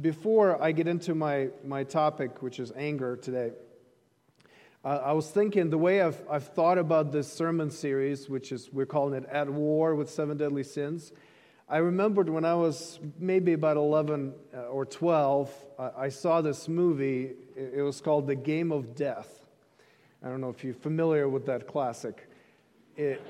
[0.00, 3.52] before I get into my, my topic, which is anger today,
[4.84, 8.72] uh, I was thinking the way I've, I've thought about this sermon series, which is
[8.72, 11.12] we're calling it At War with Seven Deadly Sins.
[11.68, 16.66] I remembered when I was maybe about 11 uh, or 12, uh, I saw this
[16.66, 17.32] movie.
[17.54, 19.40] It was called The Game of Death.
[20.22, 22.28] I don't know if you're familiar with that classic.
[22.96, 23.22] It,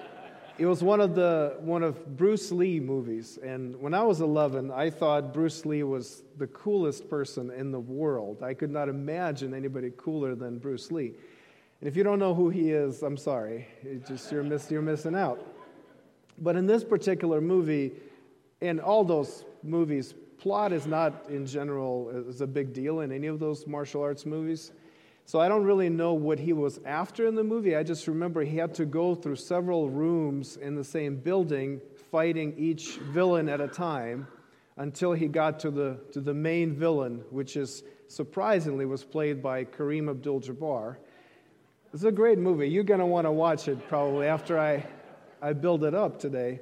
[0.61, 4.71] it was one of the one of Bruce Lee movies, and when I was 11,
[4.71, 8.43] I thought Bruce Lee was the coolest person in the world.
[8.43, 11.15] I could not imagine anybody cooler than Bruce Lee.
[11.81, 13.69] And if you don't know who he is, I'm sorry.
[13.83, 15.43] It just you're miss, you're missing out.
[16.37, 17.93] But in this particular movie,
[18.61, 23.29] in all those movies, plot is not in general is a big deal in any
[23.29, 24.73] of those martial arts movies.
[25.31, 27.77] So I don't really know what he was after in the movie.
[27.77, 31.81] I just remember he had to go through several rooms in the same building,
[32.11, 34.27] fighting each villain at a time
[34.77, 39.65] until he got to the, to the main villain, which is surprisingly was played by
[39.65, 40.97] Kareem Abdul-Jabbar.
[41.95, 42.69] It's a great movie.
[42.69, 44.85] You're going to want to watch it probably after I,
[45.41, 46.59] I build it up today.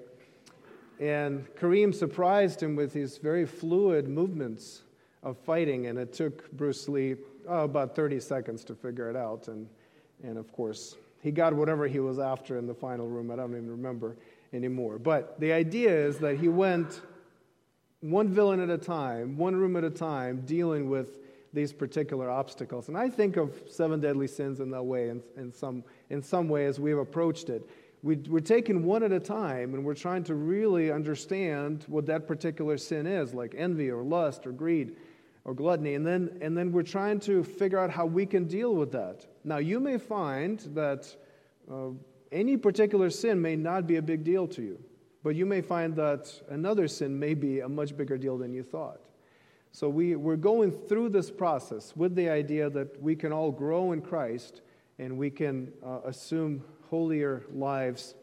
[1.01, 4.83] And Kareem surprised him with his very fluid movements
[5.23, 7.17] of fighting, and it took Bruce Lee
[7.49, 9.49] oh, about 30 seconds to figure it out.
[9.49, 9.69] And,
[10.23, 13.31] and of course, he got whatever he was after in the final room.
[13.31, 14.17] I don't even remember
[14.53, 14.99] anymore.
[14.99, 17.01] But the idea is that he went
[18.01, 21.19] one villain at a time, one room at a time, dealing with
[21.53, 22.89] these particular obstacles.
[22.89, 26.49] And I think of seven deadly sins in that way, in, in, some, in some
[26.49, 27.69] way, as we've approached it
[28.03, 32.27] we, we're taking one at a time and we're trying to really understand what that
[32.27, 34.97] particular sin is, like envy or lust or greed
[35.49, 35.95] or gluttony.
[35.95, 39.27] And then, and then we're trying to figure out how we can deal with that.
[39.45, 41.17] Now, you may find that
[41.73, 41.93] uh,
[42.31, 44.79] any particular sin may not be a big deal to you,
[45.25, 48.63] but you may find that another sin may be a much bigger deal than you
[48.63, 49.01] thought.
[49.73, 53.93] So we, we're going through this process with the idea that we can all grow
[53.93, 54.61] in Christ
[54.99, 58.17] and we can uh, assume holier lives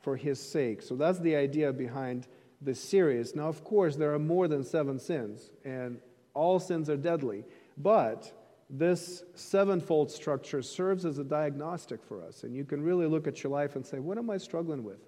[0.00, 0.82] for His sake.
[0.82, 2.26] So that's the idea behind
[2.60, 3.36] this series.
[3.36, 6.00] Now, of course, there are more than seven sins, and
[6.34, 7.44] all sins are deadly.
[7.78, 8.32] But
[8.70, 12.42] this sevenfold structure serves as a diagnostic for us.
[12.44, 14.98] And you can really look at your life and say, What am I struggling with?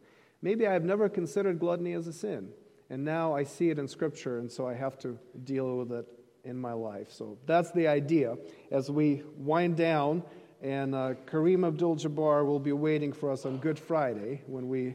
[0.43, 2.51] Maybe I've never considered gluttony as a sin.
[2.91, 6.07] And now I see it in Scripture, and so I have to deal with it
[6.45, 7.11] in my life.
[7.11, 8.37] So that's the idea.
[8.71, 10.23] As we wind down,
[10.61, 14.95] and uh, Kareem Abdul Jabbar will be waiting for us on Good Friday when we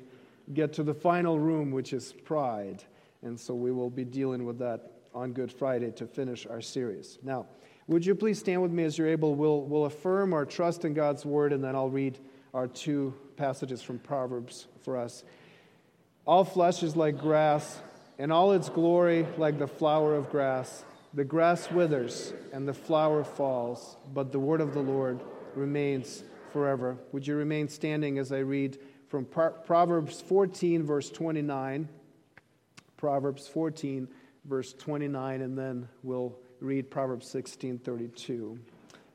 [0.53, 2.83] get to the final room, which is pride.
[3.23, 7.19] And so we will be dealing with that on Good Friday to finish our series.
[7.23, 7.47] Now,
[7.87, 9.35] would you please stand with me as you're able?
[9.35, 12.19] We'll, we'll affirm our trust in God's word, and then I'll read
[12.53, 15.23] our two passages from Proverbs for us.
[16.25, 17.79] All flesh is like grass,
[18.19, 20.83] and all its glory like the flower of grass.
[21.13, 25.19] The grass withers, and the flower falls, but the word of the Lord
[25.55, 26.97] remains forever.
[27.11, 28.77] Would you remain standing as I read
[29.07, 31.89] from Proverbs 14, verse 29?
[32.97, 34.07] Proverbs 14,
[34.45, 38.59] verse 29, and then we'll read Proverbs 16, 32.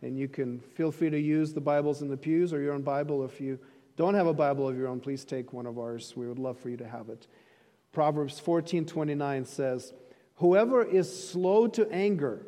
[0.02, 2.82] And you can feel free to use the Bibles in the pews or your own
[2.82, 3.24] Bible.
[3.24, 3.58] If you
[3.96, 6.14] don't have a Bible of your own, please take one of ours.
[6.16, 7.26] We would love for you to have it.
[7.92, 9.94] Proverbs 14, 29 says,
[10.36, 12.46] Whoever is slow to anger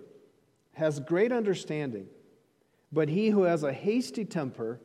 [0.74, 2.08] has great understanding
[2.92, 4.80] but he who has a hasty temper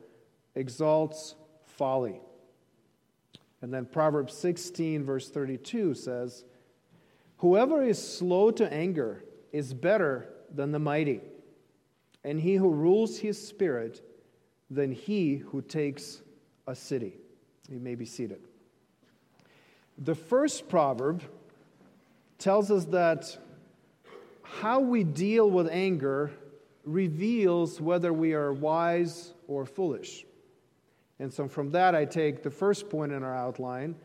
[0.54, 2.20] exalts folly.
[3.60, 6.44] And then Proverbs 16, verse 32 says,
[7.42, 11.20] Whoever is slow to anger is better than the mighty,
[12.22, 14.00] and he who rules his spirit
[14.70, 16.22] than he who takes
[16.68, 17.16] a city.
[17.68, 18.38] You may be seated.
[19.98, 21.24] The first proverb
[22.38, 23.36] tells us that
[24.44, 26.30] how we deal with anger
[26.84, 30.24] reveals whether we are wise or foolish.
[31.18, 33.96] And so from that, I take the first point in our outline,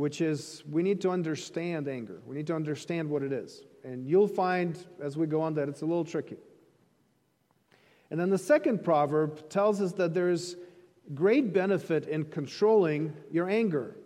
[0.00, 2.22] which is we need to understand anger.
[2.24, 3.64] We need to understand what it is.
[3.84, 6.38] And you'll find as we go on that it's a little tricky.
[8.10, 10.56] And then the second proverb tells us that there's
[11.14, 13.98] great benefit in controlling your anger.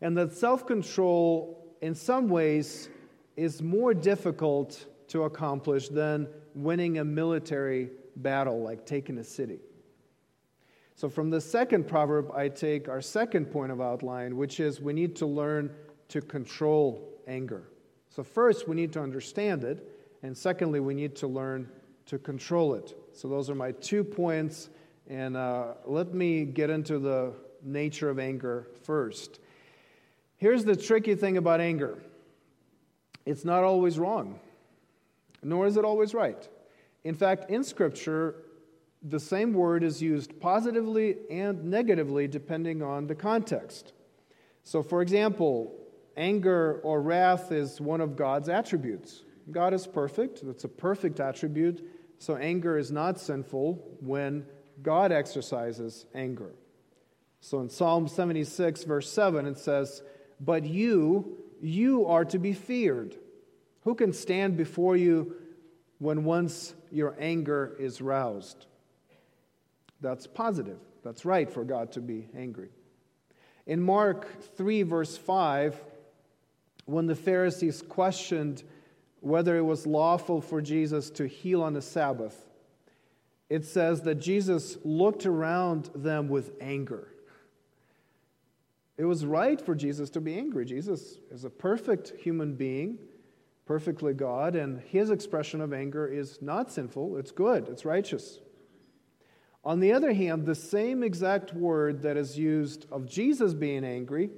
[0.00, 2.88] And that self control, in some ways,
[3.36, 9.58] is more difficult to accomplish than winning a military battle, like taking a city.
[11.02, 14.92] So, from the second proverb, I take our second point of outline, which is we
[14.92, 15.74] need to learn
[16.10, 17.64] to control anger.
[18.08, 19.84] So, first, we need to understand it,
[20.22, 21.68] and secondly, we need to learn
[22.06, 22.94] to control it.
[23.12, 24.70] So, those are my two points,
[25.08, 27.32] and uh, let me get into the
[27.64, 29.40] nature of anger first.
[30.36, 32.00] Here's the tricky thing about anger
[33.26, 34.38] it's not always wrong.
[35.42, 36.48] nor is it always right.
[37.02, 38.36] In fact, in Scripture,
[39.02, 43.92] the same word is used positively and negatively depending on the context.
[44.62, 45.74] So, for example,
[46.16, 49.24] anger or wrath is one of God's attributes.
[49.50, 51.84] God is perfect, that's a perfect attribute,
[52.18, 54.46] so anger is not sinful when
[54.82, 56.54] God exercises anger.
[57.40, 60.02] So in Psalm 76, verse 7, it says,
[60.40, 63.16] But you, you are to be feared.
[63.82, 65.34] Who can stand before you
[65.98, 68.66] when once your anger is roused?
[70.02, 70.78] That's positive.
[71.02, 72.68] That's right for God to be angry.
[73.66, 75.80] In Mark 3, verse 5,
[76.84, 78.64] when the Pharisees questioned
[79.20, 82.48] whether it was lawful for Jesus to heal on the Sabbath,
[83.48, 87.08] it says that Jesus looked around them with anger.
[88.98, 90.64] It was right for Jesus to be angry.
[90.64, 92.98] Jesus is a perfect human being,
[93.64, 98.40] perfectly God, and his expression of anger is not sinful, it's good, it's righteous.
[99.64, 104.30] On the other hand, the same exact word that is used of Jesus being angry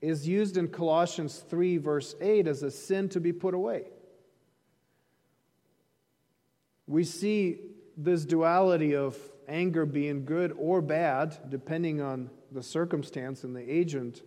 [0.00, 3.84] is used in Colossians 3, verse 8, as a sin to be put away.
[6.86, 7.58] We see
[7.96, 9.16] this duality of
[9.46, 14.22] anger being good or bad, depending on the circumstance and the agent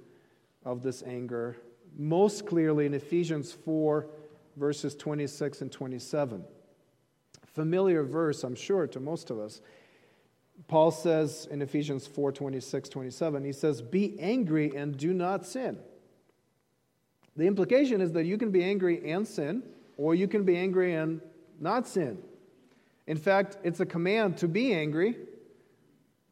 [0.64, 1.58] of this anger,
[1.98, 4.08] most clearly in Ephesians 4,
[4.58, 6.44] verses 26 and 27.
[7.54, 9.62] Familiar verse, I'm sure, to most of us.
[10.68, 15.78] Paul says in Ephesians 4 26, 27, he says, Be angry and do not sin.
[17.36, 19.64] The implication is that you can be angry and sin,
[19.98, 21.22] or you can be angry and
[21.60, 22.18] not sin.
[23.08, 25.16] In fact, it's a command to be angry,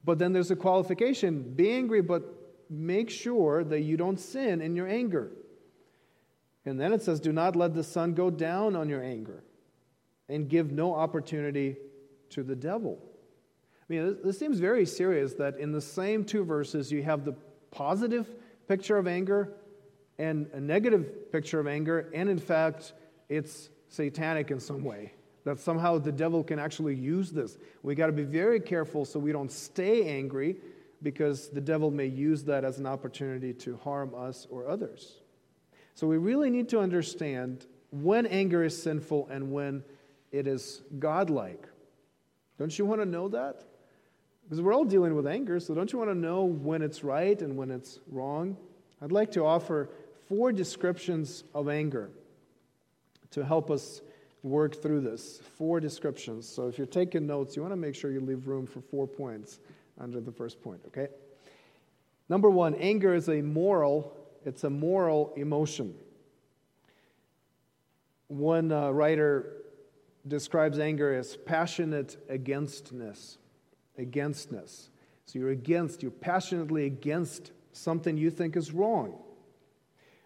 [0.03, 2.23] but then there's a qualification be angry, but
[2.69, 5.31] make sure that you don't sin in your anger.
[6.65, 9.43] And then it says, Do not let the sun go down on your anger,
[10.29, 11.75] and give no opportunity
[12.31, 12.99] to the devil.
[13.93, 17.33] I mean, this seems very serious that in the same two verses you have the
[17.69, 18.27] positive
[18.67, 19.53] picture of anger
[20.17, 22.93] and a negative picture of anger, and in fact,
[23.29, 25.13] it's satanic in some way.
[25.43, 27.57] That somehow the devil can actually use this.
[27.83, 30.55] We got to be very careful so we don't stay angry
[31.01, 35.17] because the devil may use that as an opportunity to harm us or others.
[35.93, 39.83] So we really need to understand when anger is sinful and when
[40.31, 41.67] it is godlike.
[42.57, 43.65] Don't you want to know that?
[44.53, 47.41] Because we're all dealing with anger, so don't you want to know when it's right
[47.41, 48.55] and when it's wrong?
[49.01, 49.89] I'd like to offer
[50.29, 52.11] four descriptions of anger
[53.31, 54.01] to help us
[54.43, 55.39] work through this.
[55.57, 56.47] Four descriptions.
[56.47, 59.07] So if you're taking notes, you want to make sure you leave room for four
[59.07, 59.59] points
[59.99, 61.07] under the first point, okay?
[62.29, 64.15] Number one, anger is a moral,
[64.45, 65.95] it's a moral emotion.
[68.27, 69.63] One uh, writer
[70.27, 73.39] describes anger as passionate againstness
[73.97, 74.89] againstness.
[75.25, 79.19] So you're against, you're passionately against something you think is wrong.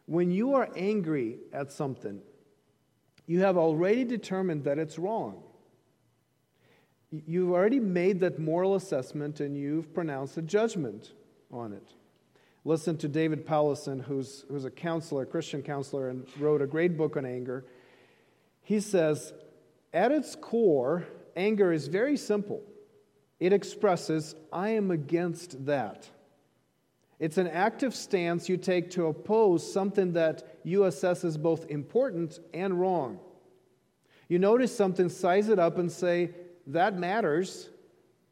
[0.06, 2.22] When you are angry at something,
[3.25, 5.44] you have already determined that it's wrong.
[7.12, 11.13] You've already made that moral assessment and you've pronounced a judgment
[11.52, 11.94] on it.
[12.66, 16.98] Listen to David Powlison, who's, who's a counselor, a Christian counselor, and wrote a great
[16.98, 17.66] book on anger.
[18.62, 19.31] He says,
[19.94, 22.62] At its core, anger is very simple.
[23.39, 26.10] It expresses, I am against that.
[27.20, 32.39] It's an active stance you take to oppose something that you assess as both important
[32.53, 33.20] and wrong.
[34.27, 36.32] You notice something, size it up, and say,
[36.67, 37.70] that matters,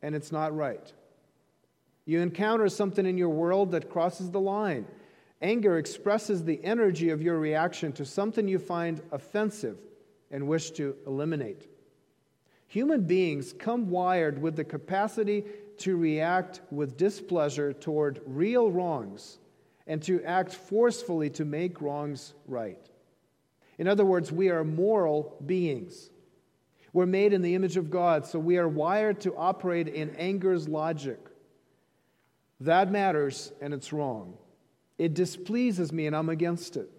[0.02, 0.92] and it's not right.
[2.06, 4.86] You encounter something in your world that crosses the line.
[5.42, 9.78] Anger expresses the energy of your reaction to something you find offensive
[10.32, 11.68] and wish to eliminate.
[12.68, 15.46] Human beings come wired with the capacity
[15.78, 19.38] to react with displeasure toward real wrongs
[19.88, 22.80] and to act forcefully to make wrongs right.
[23.78, 26.10] In other words, we are moral beings.
[26.94, 30.68] We're made in the image of God, so we are wired to operate in anger's
[30.68, 31.20] logic.
[32.62, 34.38] That matters, and it's wrong.
[34.98, 36.90] It displeases me, and I'm against it.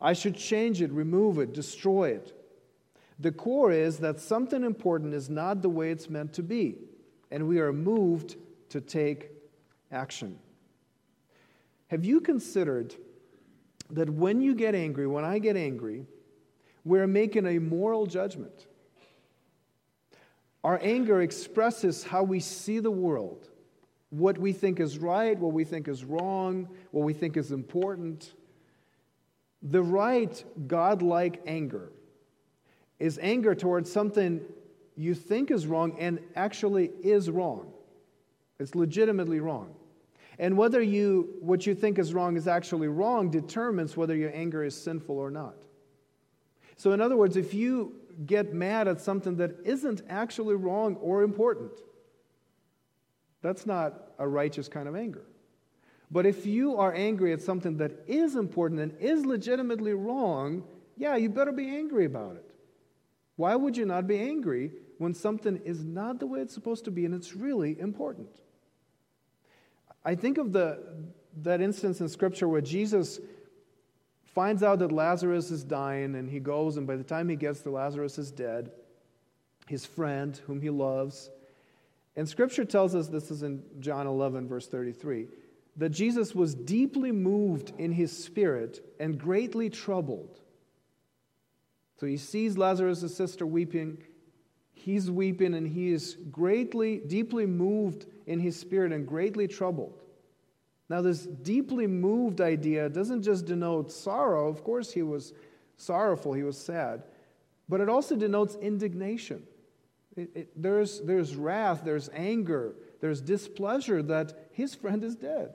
[0.00, 2.32] I should change it, remove it, destroy it.
[3.18, 6.78] The core is that something important is not the way it's meant to be,
[7.30, 8.36] and we are moved
[8.70, 9.30] to take
[9.92, 10.38] action.
[11.88, 12.94] Have you considered
[13.90, 16.06] that when you get angry, when I get angry,
[16.84, 18.66] we're making a moral judgment?
[20.64, 23.48] Our anger expresses how we see the world,
[24.10, 28.32] what we think is right, what we think is wrong, what we think is important.
[29.62, 31.92] The right, godlike anger
[33.04, 34.40] is anger towards something
[34.96, 37.70] you think is wrong and actually is wrong.
[38.58, 39.74] It's legitimately wrong.
[40.38, 44.64] And whether you what you think is wrong is actually wrong determines whether your anger
[44.64, 45.54] is sinful or not.
[46.78, 47.92] So in other words, if you
[48.24, 51.72] get mad at something that isn't actually wrong or important,
[53.42, 55.26] that's not a righteous kind of anger.
[56.10, 60.64] But if you are angry at something that is important and is legitimately wrong,
[60.96, 62.53] yeah, you better be angry about it.
[63.36, 66.90] Why would you not be angry when something is not the way it's supposed to
[66.90, 68.28] be and it's really important?
[70.04, 70.82] I think of the,
[71.42, 73.20] that instance in Scripture where Jesus
[74.34, 77.60] finds out that Lazarus is dying and he goes, and by the time he gets
[77.60, 78.70] to Lazarus is dead,
[79.66, 81.30] his friend, whom he loves.
[82.16, 85.28] And Scripture tells us this is in John 11, verse 33
[85.76, 90.40] that Jesus was deeply moved in his spirit and greatly troubled.
[91.98, 93.98] So he sees Lazarus' sister weeping.
[94.72, 100.00] He's weeping and he is greatly, deeply moved in his spirit and greatly troubled.
[100.88, 104.48] Now, this deeply moved idea doesn't just denote sorrow.
[104.48, 105.32] Of course, he was
[105.76, 107.04] sorrowful, he was sad.
[107.68, 109.44] But it also denotes indignation.
[110.16, 115.54] It, it, there's, there's wrath, there's anger, there's displeasure that his friend is dead.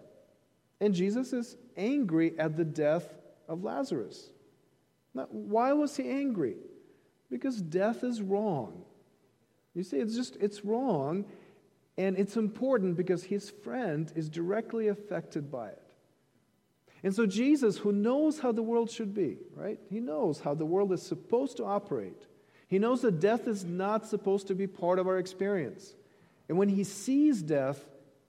[0.82, 3.14] And Jesus is angry at the death
[3.48, 4.32] of Lazarus.
[5.14, 6.56] Now, why was he angry?
[7.30, 8.84] Because death is wrong.
[9.74, 11.26] You see, it's just, it's wrong,
[11.98, 15.84] and it's important because his friend is directly affected by it.
[17.04, 19.80] And so, Jesus, who knows how the world should be, right?
[19.90, 22.26] He knows how the world is supposed to operate.
[22.68, 25.96] He knows that death is not supposed to be part of our experience.
[26.50, 27.80] And when he sees death,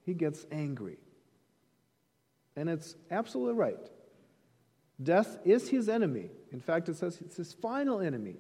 [0.05, 0.99] he gets angry.
[2.55, 3.91] And it's absolutely right.
[5.02, 6.30] Death is his enemy.
[6.52, 8.37] In fact, it says it's his final enemy.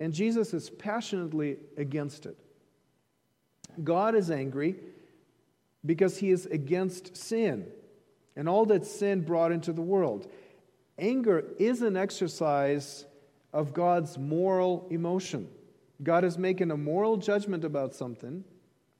[0.00, 2.36] And Jesus is passionately against it.
[3.82, 4.76] God is angry
[5.84, 7.66] because he is against sin
[8.36, 10.30] and all that sin brought into the world.
[10.98, 13.04] Anger is an exercise
[13.52, 15.48] of God's moral emotion.
[16.02, 18.44] God is making a moral judgment about something,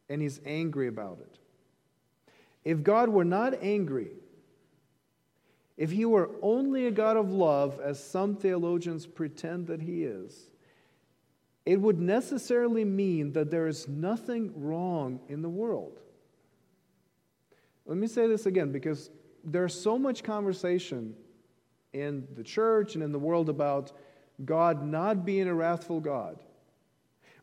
[0.09, 1.39] and he's angry about it.
[2.65, 4.11] If God were not angry,
[5.83, 10.49] if he were only a God of love, as some theologians pretend that he is,
[11.67, 15.99] it would necessarily mean that there is nothing wrong in the world.
[17.85, 19.11] Let me say this again because
[19.43, 21.17] there's so much conversation
[21.93, 23.91] in the church and in the world about
[24.45, 26.39] God not being a wrathful God.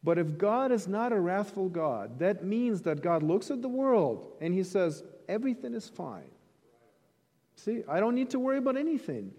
[0.02, 3.68] But if God is not a wrathful God, that means that God looks at the
[3.68, 6.32] world and he says, everything is fine.
[7.64, 9.32] See, I don't need to worry about anything.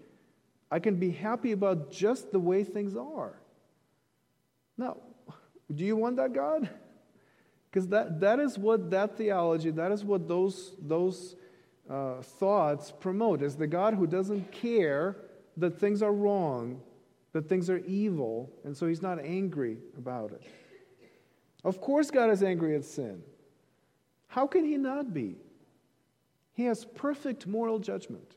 [0.69, 3.33] I can be happy about just the way things are.
[4.77, 4.97] Now,
[5.73, 6.69] do you want that God?
[7.69, 11.35] Because that, that is what that theology, that is what those, those
[11.89, 15.15] uh, thoughts promote, is the God who doesn't care
[15.57, 16.81] that things are wrong,
[17.33, 20.43] that things are evil, and so he's not angry about it.
[21.63, 23.23] Of course, God is angry at sin.
[24.27, 25.37] How can he not be?
[26.53, 28.35] He has perfect moral judgment.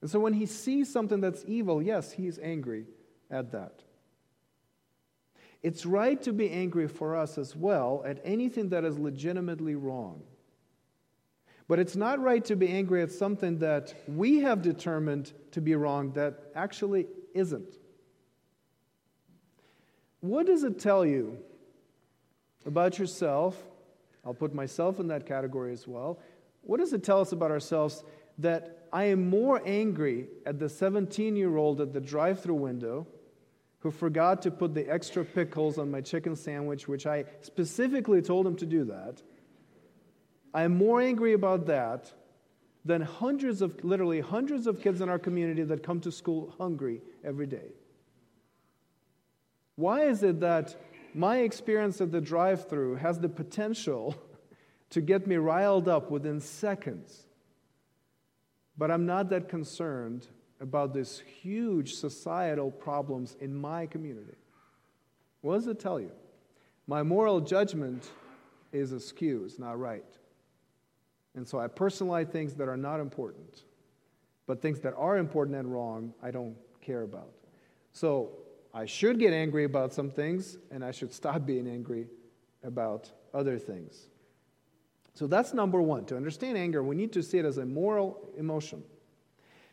[0.00, 2.86] And so when he sees something that's evil, yes, he's angry
[3.30, 3.82] at that.
[5.62, 10.22] It's right to be angry for us as well at anything that is legitimately wrong.
[11.68, 15.74] But it's not right to be angry at something that we have determined to be
[15.74, 17.76] wrong that actually isn't.
[20.20, 21.38] What does it tell you
[22.64, 23.60] about yourself?
[24.24, 26.20] I'll put myself in that category as well.
[26.66, 28.02] What does it tell us about ourselves
[28.38, 33.06] that I am more angry at the 17 year old at the drive through window
[33.80, 38.46] who forgot to put the extra pickles on my chicken sandwich, which I specifically told
[38.46, 39.22] him to do that?
[40.52, 42.12] I am more angry about that
[42.84, 47.00] than hundreds of, literally hundreds of kids in our community that come to school hungry
[47.24, 47.72] every day.
[49.76, 50.74] Why is it that
[51.14, 54.16] my experience at the drive through has the potential
[54.90, 57.26] to get me riled up within seconds.
[58.78, 60.26] But I'm not that concerned
[60.60, 64.36] about these huge societal problems in my community.
[65.40, 66.12] What does it tell you?
[66.86, 68.10] My moral judgment
[68.72, 70.04] is askew, it's not right.
[71.34, 73.64] And so I personalize things that are not important.
[74.46, 77.32] But things that are important and wrong, I don't care about.
[77.92, 78.30] So
[78.72, 82.08] I should get angry about some things, and I should stop being angry
[82.62, 84.08] about other things.
[85.16, 86.04] So that's number one.
[86.06, 88.84] To understand anger, we need to see it as a moral emotion.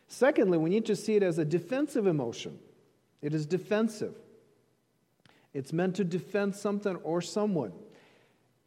[0.08, 2.58] Secondly, we need to see it as a defensive emotion.
[3.20, 4.14] It is defensive.
[5.52, 7.72] It's meant to defend something or someone.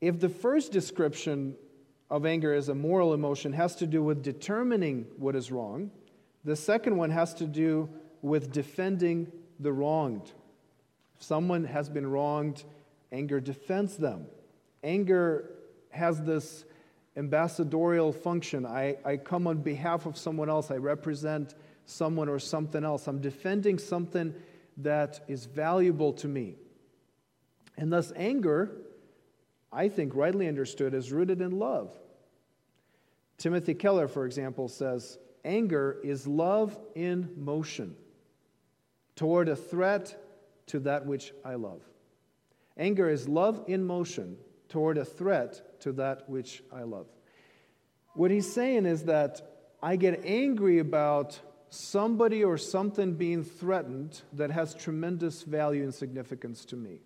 [0.02, 1.56] If the first description
[2.12, 5.90] of anger as a moral emotion has to do with determining what is wrong,
[6.46, 7.90] the second one has to do
[8.22, 10.32] with defending the wronged.
[11.18, 12.64] If someone has been wronged,
[13.12, 14.28] anger defends them.
[14.84, 15.57] Anger
[15.98, 16.66] has this
[17.18, 18.66] ambassadorial function.
[18.66, 23.08] I, I come on behalf of someone else, I represent someone or something else.
[23.08, 24.34] I'm defending something
[24.78, 26.56] that is valuable to me.
[27.78, 28.72] And thus, anger,
[29.72, 31.98] I think, rightly understood, is rooted in love.
[33.38, 37.96] Timothy Keller, for example, says anger is love in motion
[39.16, 40.24] toward a threat
[40.68, 41.82] to that which I love.
[42.78, 44.38] Anger is love in motion
[44.70, 47.08] toward a threat to that which I love.
[48.14, 49.42] What he's saying is that
[49.82, 56.66] I get angry about somebody or something being threatened that has tremendous value and significance
[56.66, 57.00] to me.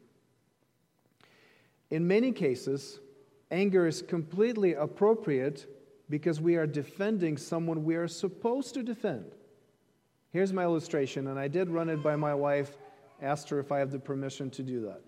[1.89, 2.99] In many cases,
[3.49, 5.67] anger is completely appropriate
[6.09, 9.25] because we are defending someone we are supposed to defend.
[10.31, 12.77] Here's my illustration, and I did run it by my wife,
[13.21, 15.01] asked her if I have the permission to do that.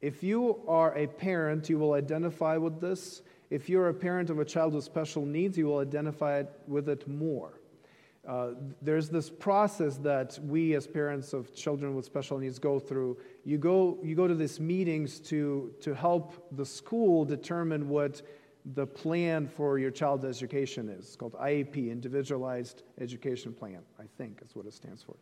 [0.00, 3.22] If you are a parent, you will identify with this.
[3.50, 7.06] If you're a parent of a child with special needs, you will identify with it
[7.08, 7.60] more.
[8.26, 13.16] Uh, there's this process that we as parents of children with special needs go through.
[13.44, 18.22] You go, you go to these meetings to, to help the school determine what
[18.74, 21.06] the plan for your child's education is.
[21.06, 25.14] It's called IEP, Individualized Education Plan, I think is what it stands for.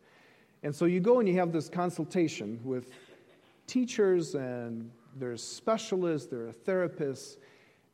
[0.63, 2.89] And so you go and you have this consultation with
[3.67, 7.37] teachers, and there's specialists, there are therapists,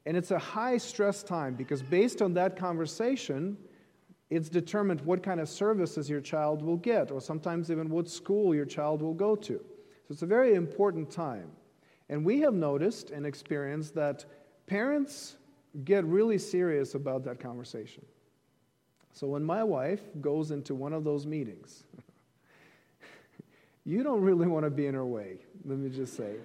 [0.05, 3.57] and it's a high stress time because based on that conversation,
[4.29, 8.55] it's determined what kind of services your child will get, or sometimes even what school
[8.55, 9.53] your child will go to.
[9.57, 11.51] So it's a very important time.
[12.09, 14.25] And we have noticed and experienced that
[14.67, 15.37] parents
[15.85, 18.05] get really serious about that conversation.
[19.13, 21.83] So when my wife goes into one of those meetings,
[23.85, 26.35] you don't really want to be in her way, let me just say.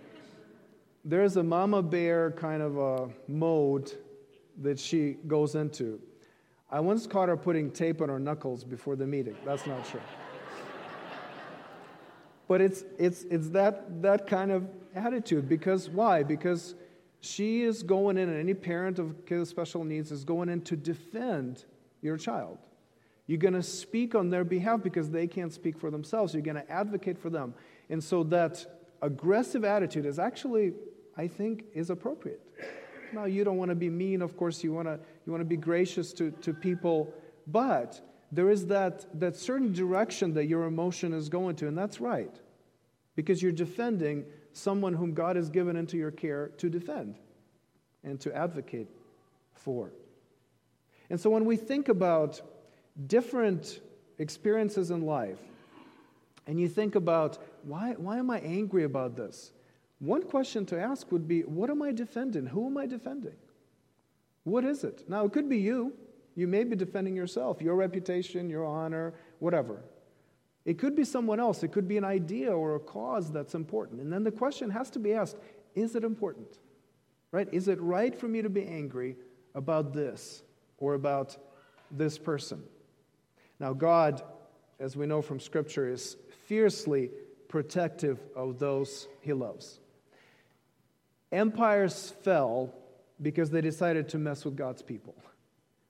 [1.04, 3.92] There's a mama bear kind of a mode
[4.62, 6.00] that she goes into.
[6.70, 9.36] I once caught her putting tape on her knuckles before the meeting.
[9.44, 10.00] That's not true.
[12.48, 15.48] but it's, it's, it's that, that kind of attitude.
[15.48, 16.22] Because why?
[16.22, 16.74] Because
[17.20, 20.62] she is going in, and any parent of kids with special needs is going in
[20.62, 21.64] to defend
[22.02, 22.58] your child.
[23.26, 26.32] You're going to speak on their behalf because they can't speak for themselves.
[26.32, 27.54] You're going to advocate for them.
[27.90, 28.64] And so that
[29.02, 30.74] aggressive attitude is actually,
[31.16, 32.40] I think, is appropriate.
[33.12, 35.48] Now, you don't want to be mean, of course, you want to, you want to
[35.48, 37.12] be gracious to, to people,
[37.46, 38.00] but
[38.32, 42.34] there is that, that certain direction that your emotion is going to, and that's right,
[43.14, 47.16] because you're defending someone whom God has given into your care to defend
[48.02, 48.88] and to advocate
[49.54, 49.92] for.
[51.10, 52.40] And so when we think about
[53.06, 53.80] different
[54.18, 55.38] experiences in life,
[56.46, 59.52] and you think about why, why am I angry about this?
[59.98, 62.46] One question to ask would be what am I defending?
[62.46, 63.34] Who am I defending?
[64.44, 65.08] What is it?
[65.08, 65.92] Now, it could be you.
[66.36, 69.82] You may be defending yourself, your reputation, your honor, whatever.
[70.66, 71.62] It could be someone else.
[71.62, 74.00] It could be an idea or a cause that's important.
[74.00, 75.36] And then the question has to be asked
[75.74, 76.58] is it important?
[77.32, 77.48] Right?
[77.52, 79.16] Is it right for me to be angry
[79.54, 80.42] about this
[80.78, 81.36] or about
[81.90, 82.62] this person?
[83.58, 84.22] Now, God,
[84.78, 86.16] as we know from Scripture, is
[86.46, 87.10] fiercely
[87.48, 89.80] protective of those he loves.
[91.32, 92.74] Empires fell
[93.20, 95.14] because they decided to mess with God's people.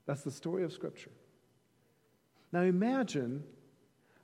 [0.07, 1.11] That's the story of Scripture.
[2.52, 3.42] Now imagine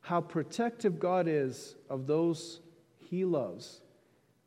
[0.01, 2.61] how protective God is of those
[2.99, 3.83] he loves,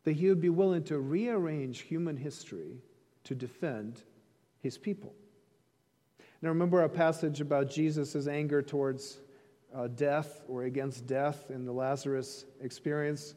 [0.04, 2.82] that he would be willing to rearrange human history
[3.26, 4.04] to defend
[4.60, 5.14] his people.
[6.42, 9.20] Now, remember our passage about Jesus' anger towards
[9.74, 13.36] uh, death or against death in the Lazarus experience?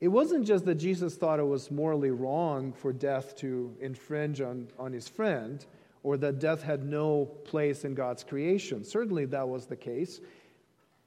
[0.00, 4.68] It wasn't just that Jesus thought it was morally wrong for death to infringe on,
[4.78, 5.64] on his friend
[6.02, 8.84] or that death had no place in God's creation.
[8.84, 10.20] Certainly that was the case.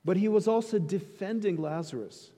[0.03, 2.31] But he was also defending Lazarus,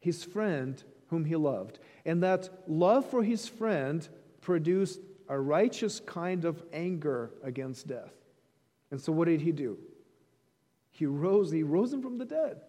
[0.00, 1.80] his friend whom he loved.
[2.06, 4.08] And that love for his friend
[4.40, 5.00] produced
[5.32, 8.12] a righteous kind of anger against death.
[8.90, 9.78] And so what did he do?
[10.90, 12.60] He rose, he rose him from the dead.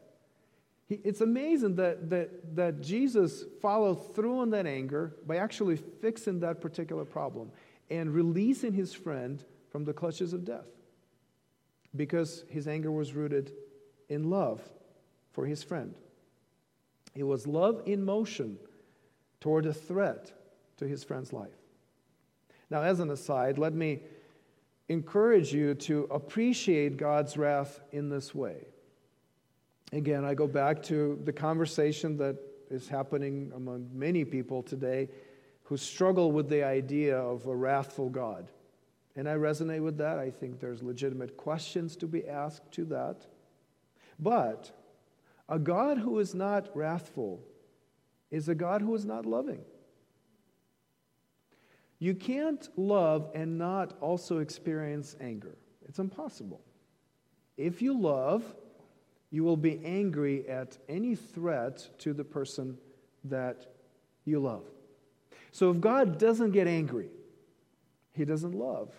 [0.88, 6.40] He, it's amazing that, that, that Jesus followed through on that anger by actually fixing
[6.40, 7.52] that particular problem
[7.90, 10.70] and releasing his friend from the clutches of death
[11.98, 13.52] because his anger was rooted
[14.08, 14.62] in love
[15.34, 15.96] for his friend.
[17.14, 18.58] It was love in motion
[19.42, 20.32] toward a threat
[20.78, 21.52] to his friend's life.
[22.74, 24.00] Now, as an aside, let me
[24.90, 28.66] encourage you to appreciate God's wrath in this way.
[29.92, 32.36] Again, I go back to the conversation that
[32.72, 35.08] is happening among many people today
[35.62, 38.50] who struggle with the idea of a wrathful God.
[39.16, 40.18] And I resonate with that.
[40.18, 43.28] I think there's legitimate questions to be asked to that.
[44.18, 44.72] But
[45.48, 47.40] a God who is not wrathful
[48.32, 49.62] is a God who is not loving.
[52.04, 55.56] You can't love and not also experience anger.
[55.88, 56.60] It's impossible.
[57.56, 58.44] If you love,
[59.32, 62.78] you will be angry at any threat to the person
[63.24, 63.68] that
[64.26, 64.66] you love.
[65.54, 67.08] So if God doesn't get angry,
[68.12, 68.92] he doesn't love.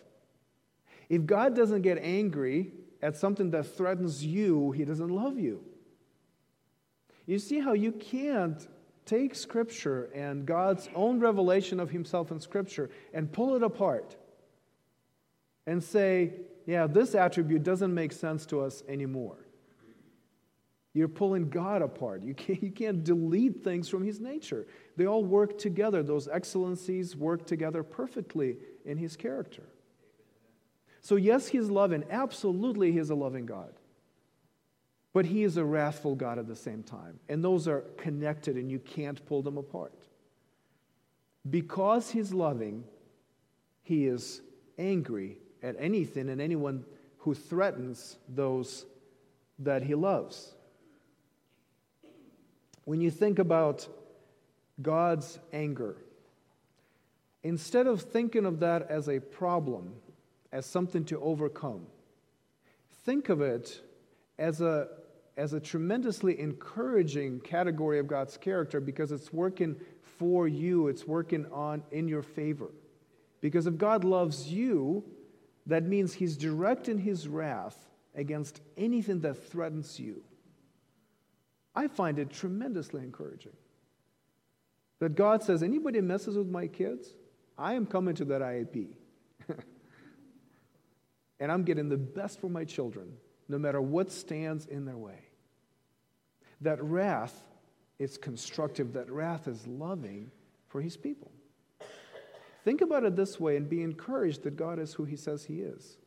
[1.10, 5.62] If God doesn't get angry at something that threatens you, he doesn't love you.
[7.26, 8.66] You see how you can't
[9.06, 14.16] take Scripture and God's own revelation of Himself in Scripture and pull it apart
[15.66, 16.32] and say,
[16.66, 19.36] yeah, this attribute doesn't make sense to us anymore.
[20.94, 22.22] You're pulling God apart.
[22.22, 24.66] You can't, you can't delete things from His nature.
[24.96, 26.02] They all work together.
[26.02, 29.64] Those excellencies work together perfectly in His character.
[31.00, 32.04] So, yes, He's loving.
[32.10, 33.72] Absolutely, He's a loving God.
[35.14, 37.20] But he is a wrathful God at the same time.
[37.28, 39.94] And those are connected, and you can't pull them apart.
[41.48, 42.84] Because he's loving,
[43.82, 44.42] he is
[44.76, 46.84] angry at anything and anyone
[47.18, 48.86] who threatens those
[49.60, 50.52] that he loves.
[52.84, 53.86] When you think about
[54.82, 55.96] God's anger,
[57.44, 59.94] instead of thinking of that as a problem,
[60.50, 61.86] as something to overcome,
[63.04, 63.80] think of it
[64.38, 64.88] as a
[65.36, 69.76] as a tremendously encouraging category of God's character because it's working
[70.18, 72.70] for you, it's working on in your favor.
[73.40, 75.04] Because if God loves you,
[75.66, 77.76] that means he's directing his wrath
[78.14, 80.22] against anything that threatens you.
[81.74, 83.56] I find it tremendously encouraging.
[85.00, 87.08] That God says, anybody messes with my kids,
[87.58, 88.88] I am coming to that IEP.
[91.40, 93.14] and I'm getting the best for my children
[93.48, 95.23] no matter what stands in their way.
[96.64, 97.44] That wrath
[97.98, 100.30] is constructive, that wrath is loving
[100.66, 101.30] for his people.
[102.64, 105.60] Think about it this way and be encouraged that God is who he says he
[105.60, 105.98] is.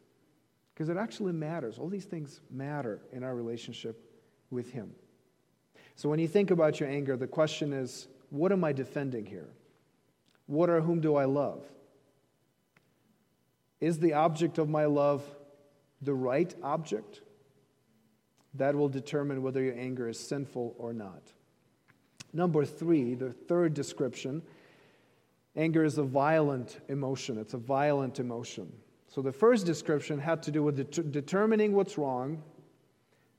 [0.73, 1.77] Because it actually matters.
[1.77, 4.03] All these things matter in our relationship
[4.49, 4.91] with him.
[5.95, 9.49] So when you think about your anger, the question is what am I defending here?
[10.47, 11.63] What or whom do I love?
[13.79, 15.23] Is the object of my love
[16.01, 17.21] the right object?
[18.57, 21.31] That will determine whether your anger is sinful or not.
[22.33, 24.41] Number three, the third description
[25.55, 27.37] anger is a violent emotion.
[27.37, 28.71] It's a violent emotion.
[29.07, 32.43] So the first description had to do with det- determining what's wrong.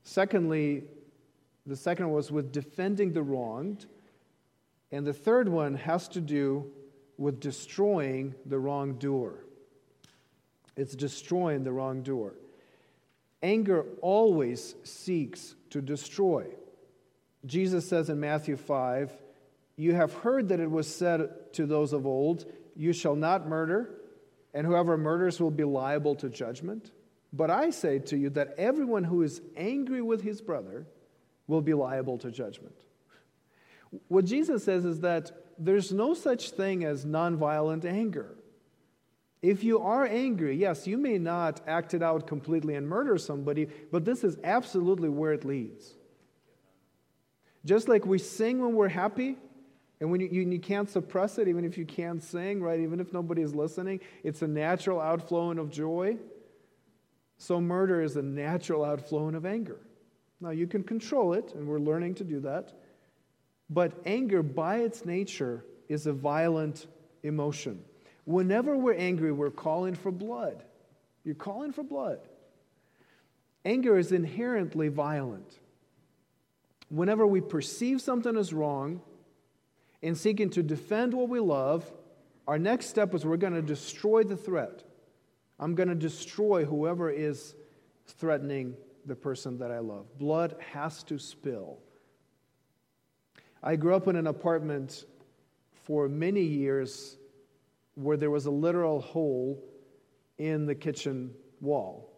[0.03, 0.83] Secondly,
[1.65, 3.85] the second was with defending the wronged.
[4.91, 6.71] And the third one has to do
[7.17, 9.45] with destroying the wrongdoer.
[10.75, 12.33] It's destroying the wrongdoer.
[13.41, 16.45] Anger always seeks to destroy.
[17.45, 19.11] Jesus says in Matthew 5,
[19.77, 23.91] You have heard that it was said to those of old, You shall not murder,
[24.53, 26.91] and whoever murders will be liable to judgment.
[27.31, 30.87] But I say to you that everyone who is angry with his brother
[31.47, 32.75] will be liable to judgment.
[34.07, 38.35] What Jesus says is that there's no such thing as nonviolent anger.
[39.41, 43.67] If you are angry, yes, you may not act it out completely and murder somebody,
[43.91, 45.93] but this is absolutely where it leads.
[47.63, 49.37] Just like we sing when we're happy,
[50.01, 52.79] and when you, you, you, can't suppress it, even if you can't sing, right?
[52.79, 56.17] Even if nobody is listening, it's a natural outflowing of joy.
[57.37, 59.79] So, murder is a natural outflowing of anger.
[60.39, 62.73] Now, you can control it, and we're learning to do that.
[63.69, 66.87] But anger, by its nature, is a violent
[67.23, 67.83] emotion.
[68.29, 70.63] Whenever we're angry, we're calling for blood.
[71.23, 72.19] You're calling for blood.
[73.65, 75.51] Anger is inherently violent.
[76.89, 79.01] Whenever we perceive something as wrong
[80.03, 81.91] and seeking to defend what we love,
[82.47, 84.83] our next step is we're going to destroy the threat.
[85.59, 87.55] I'm going to destroy whoever is
[88.05, 88.75] threatening
[89.07, 90.05] the person that I love.
[90.19, 91.79] Blood has to spill.
[93.63, 95.05] I grew up in an apartment
[95.73, 97.15] for many years
[97.99, 99.61] where there was a literal hole
[100.37, 102.09] in the kitchen wall.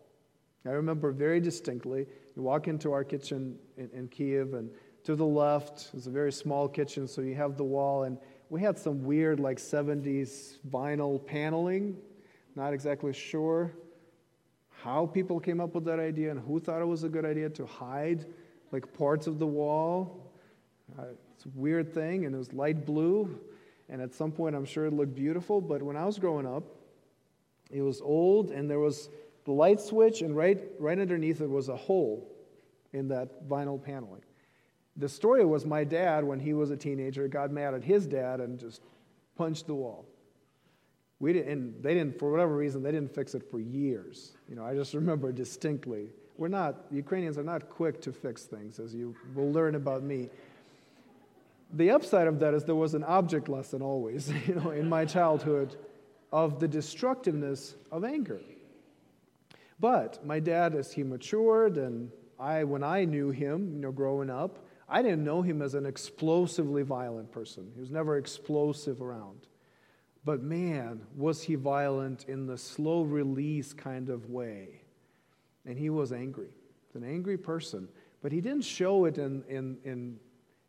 [0.66, 2.06] I remember very distinctly.
[2.36, 4.70] You walk into our kitchen in, in Kiev, and
[5.06, 8.20] To the left is a very small kitchen, so you have the wall, and
[8.52, 11.98] we had some weird, like 70s vinyl paneling.
[12.56, 13.72] Not exactly sure
[14.84, 17.50] how people came up with that idea and who thought it was a good idea
[17.50, 18.26] to hide
[18.72, 20.32] like parts of the wall.
[20.98, 23.40] Uh, it's a weird thing, and it was light blue.
[23.92, 25.62] And at some point, I'm sure it looked beautiful.
[25.62, 26.64] But when I was growing up,
[27.70, 29.10] it was old, and there was
[29.46, 32.28] the light switch, and right, right underneath it was a hole
[32.94, 34.22] in that vinyl paneling.
[34.98, 38.40] The story was my dad, when he was a teenager, got mad at his dad
[38.40, 38.82] and just
[39.38, 40.06] punched the wall.
[41.20, 44.34] We didn't, and they didn't, for whatever reason, they didn't fix it for years.
[44.50, 46.10] You know, I just remember distinctly.
[46.38, 50.30] We're not, Ukrainians are not quick to fix things, as you will learn about me.
[51.74, 55.06] The upside of that is there was an object lesson always, you know, in my
[55.06, 55.76] childhood
[56.32, 58.42] of the destructiveness of anger.
[59.80, 64.30] But my dad, as he matured, and I, when I knew him, you know, growing
[64.30, 67.72] up, I didn't know him as an explosively violent person.
[67.74, 69.48] He was never explosive around.
[70.24, 74.82] But man, was he violent in the slow release kind of way.
[75.66, 76.50] And he was angry.
[76.94, 77.88] An angry person.
[78.22, 80.20] But he didn't show it in, in, in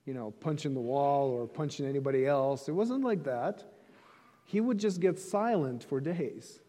[0.05, 2.69] you know, punching the wall or punching anybody else.
[2.69, 3.65] It wasn't like that.
[4.45, 6.61] He would just get silent for days,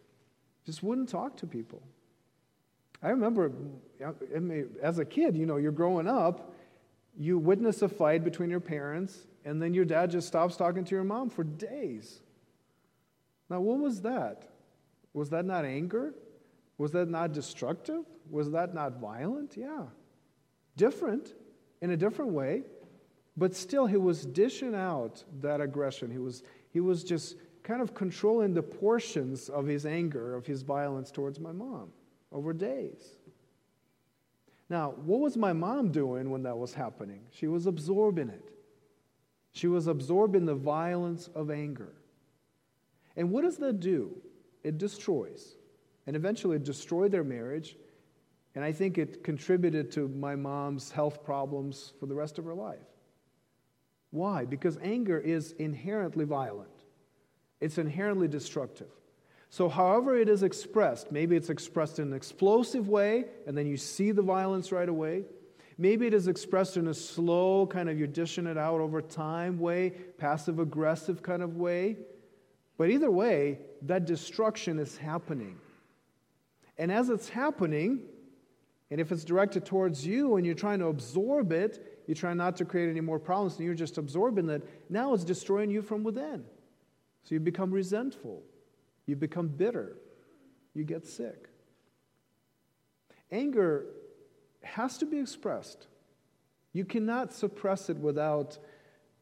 [0.65, 1.81] just wouldn't talk to people.
[3.01, 3.51] I remember
[4.81, 6.53] as a kid, you know, you're growing up,
[7.17, 10.95] you witness a fight between your parents, and then your dad just stops talking to
[10.95, 12.21] your mom for days.
[13.49, 14.47] Now, what was that?
[15.13, 16.13] Was that not anger?
[16.77, 18.05] Was that not destructive?
[18.29, 19.55] Was that not violent?
[19.57, 19.83] Yeah.
[20.77, 21.33] Different,
[21.81, 22.63] in a different way,
[23.35, 26.11] but still, he was dishing out that aggression.
[26.11, 30.61] He was, he was just kind of controlling the portions of his anger, of his
[30.61, 31.91] violence towards my mom
[32.31, 33.17] over days.
[34.69, 37.21] Now, what was my mom doing when that was happening?
[37.31, 38.49] She was absorbing it.
[39.51, 41.93] She was absorbing the violence of anger.
[43.15, 44.15] And what does that do?
[44.63, 45.55] It destroys.
[46.07, 47.77] And eventually it destroyed their marriage.
[48.55, 52.55] And I think it contributed to my mom's health problems for the rest of her
[52.55, 52.79] life.
[54.13, 54.45] Why?
[54.45, 56.69] Because anger is inherently violent,
[57.59, 58.91] it's inherently destructive.
[59.49, 63.75] So, however it is expressed, maybe it's expressed in an explosive way, and then you
[63.75, 65.23] see the violence right away.
[65.79, 69.57] Maybe it is expressed in a slow, kind of you're dishing it out over time
[69.57, 71.97] way, passive aggressive kind of way.
[72.77, 75.57] But either way, that destruction is happening.
[76.77, 78.01] And as it's happening,
[78.91, 82.55] and if it's directed towards you and you're trying to absorb it, you try not
[82.57, 86.03] to create any more problems, and you're just absorbing it, now it's destroying you from
[86.03, 86.43] within.
[87.23, 88.43] So you become resentful.
[89.05, 89.97] You become bitter.
[90.73, 91.49] You get sick.
[93.31, 93.85] Anger
[94.61, 95.87] has to be expressed.
[96.73, 98.57] You cannot suppress it without,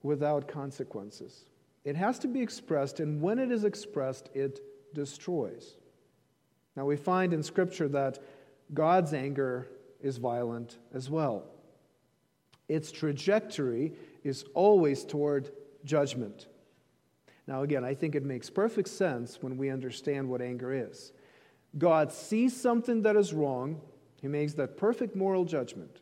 [0.03, 1.45] without consequences.
[1.83, 4.59] It has to be expressed, and when it is expressed, it
[4.93, 5.77] destroys.
[6.75, 8.19] Now, we find in Scripture that
[8.73, 9.67] God's anger
[10.01, 11.45] is violent as well.
[12.67, 15.51] Its trajectory is always toward
[15.83, 16.47] judgment.
[17.47, 21.11] Now, again, I think it makes perfect sense when we understand what anger is.
[21.77, 23.81] God sees something that is wrong,
[24.21, 25.99] He makes that perfect moral judgment.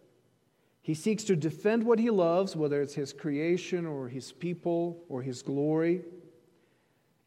[0.82, 5.22] He seeks to defend what He loves, whether it's His creation or His people or
[5.22, 6.02] His glory.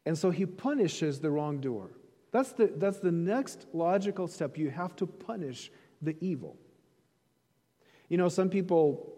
[0.05, 1.91] And so He punishes the wrongdoer.
[2.33, 4.59] That's the, that's the next logical step.
[4.59, 6.57] You have to punish the evil.
[8.09, 9.15] You know, some people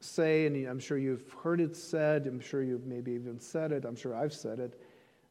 [0.00, 3.84] say, and I'm sure you've heard it said, I'm sure you've maybe even said it,
[3.84, 4.80] I'm sure I've said it,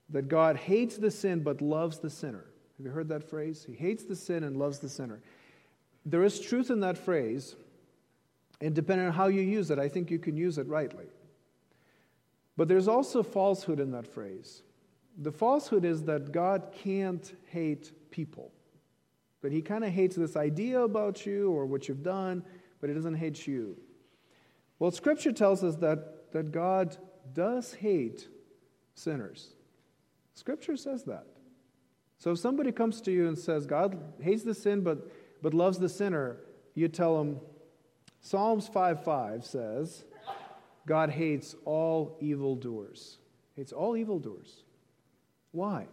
[0.10, 2.46] that God hates the sin but loves the sinner.
[2.78, 3.66] Have you heard that phrase?
[3.68, 5.22] He hates the sin and loves the sinner.
[6.06, 7.56] There is truth in that phrase,
[8.62, 11.06] and depending on how you use it, I think you can use it rightly.
[12.58, 14.64] But there's also falsehood in that phrase.
[15.18, 18.52] The falsehood is that God can't hate people,
[19.42, 22.44] that He kind of hates this idea about you or what you've done,
[22.80, 23.78] but He doesn't hate you.
[24.78, 26.98] Well, Scripture tells us that, that God
[27.34, 28.28] does hate
[28.94, 29.54] sinners.
[30.34, 31.28] Scripture says that.
[32.18, 35.10] So if somebody comes to you and says, God hates the sin but,
[35.42, 36.38] but loves the sinner,
[36.76, 37.40] you tell them,
[38.22, 40.04] Psalms 5 5 says,
[40.86, 43.20] God hates all evildoers.
[43.56, 44.64] Hates all evildoers.
[45.52, 45.88] Why?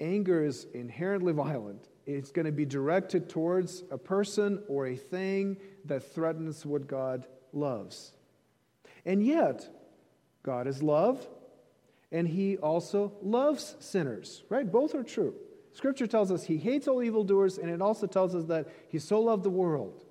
[0.00, 1.88] Anger is inherently violent.
[2.06, 5.56] It's going to be directed towards a person or a thing
[5.86, 8.12] that threatens what God loves.
[9.04, 9.68] And yet,
[10.42, 11.26] God is love,
[12.12, 14.70] and He also loves sinners, right?
[14.70, 15.34] Both are true.
[15.72, 19.20] Scripture tells us He hates all evildoers, and it also tells us that He so
[19.20, 20.04] loved the world.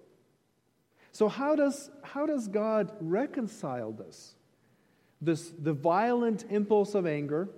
[1.11, 4.35] So, how does, how does God reconcile this?
[5.21, 5.53] this?
[5.57, 7.49] The violent impulse of anger,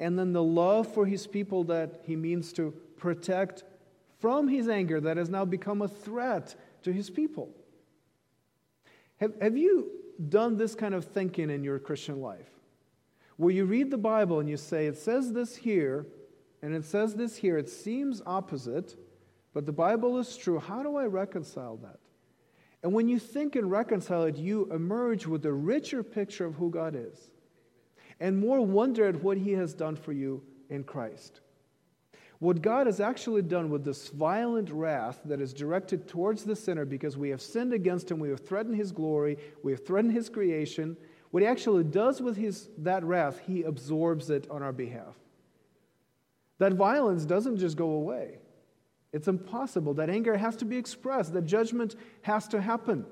[0.00, 3.64] and then the love for his people that he means to protect
[4.20, 7.50] from his anger that has now become a threat to his people.
[9.18, 9.90] Have, have you
[10.28, 12.50] done this kind of thinking in your Christian life?
[13.36, 16.06] Where you read the Bible and you say, it says this here,
[16.62, 18.96] and it says this here, it seems opposite,
[19.54, 20.58] but the Bible is true.
[20.58, 21.98] How do I reconcile that?
[22.82, 26.70] And when you think and reconcile it, you emerge with a richer picture of who
[26.70, 27.30] God is
[28.20, 31.40] and more wonder at what He has done for you in Christ.
[32.40, 36.84] What God has actually done with this violent wrath that is directed towards the sinner
[36.84, 40.28] because we have sinned against Him, we have threatened His glory, we have threatened His
[40.28, 40.96] creation,
[41.30, 45.16] what He actually does with his, that wrath, He absorbs it on our behalf.
[46.58, 48.38] That violence doesn't just go away.
[49.12, 49.94] It's impossible.
[49.94, 51.32] That anger has to be expressed.
[51.32, 53.06] That judgment has to happen.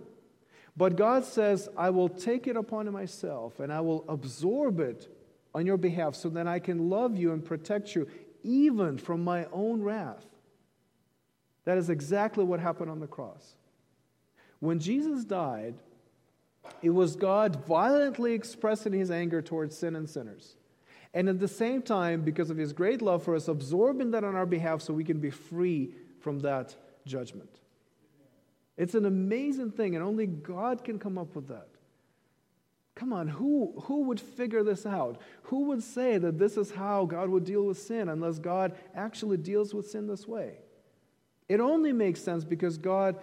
[0.77, 5.09] But God says, I will take it upon myself and I will absorb it
[5.55, 8.07] on your behalf so that I can love you and protect you
[8.43, 10.27] even from my own wrath.
[11.65, 13.55] That is exactly what happened on the cross.
[14.61, 15.75] When Jesus died,
[16.83, 20.57] it was God violently expressing his anger towards sin and sinners.
[21.15, 24.37] And at the same time, because of his great love for us, absorbing that on
[24.37, 26.75] our behalf so we can be free from that
[27.07, 27.61] judgment.
[28.77, 31.69] It's an amazing thing, and only God can come up with that.
[32.95, 35.21] Come on, who, who would figure this out?
[35.45, 39.37] Who would say that this is how God would deal with sin unless God actually
[39.37, 40.55] deals with sin this way?
[41.49, 43.17] It only makes sense because God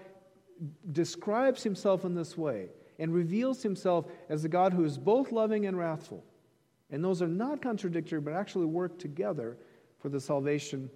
[0.91, 5.65] describes himself in this way and reveals himself as a God who is both loving
[5.65, 6.23] and wrathful.
[6.91, 9.57] And those are not contradictory, but actually work together
[9.99, 10.89] for the salvation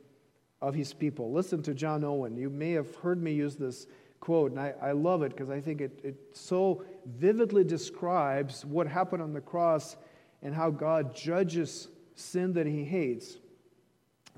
[0.62, 1.32] of his people.
[1.32, 2.38] Listen to John Owen.
[2.38, 3.88] You may have heard me use this
[4.19, 8.88] quote, and I, I love it because I think it, it so vividly describes what
[8.88, 9.95] happened on the cross
[10.41, 13.38] and how God judges sin that he hates.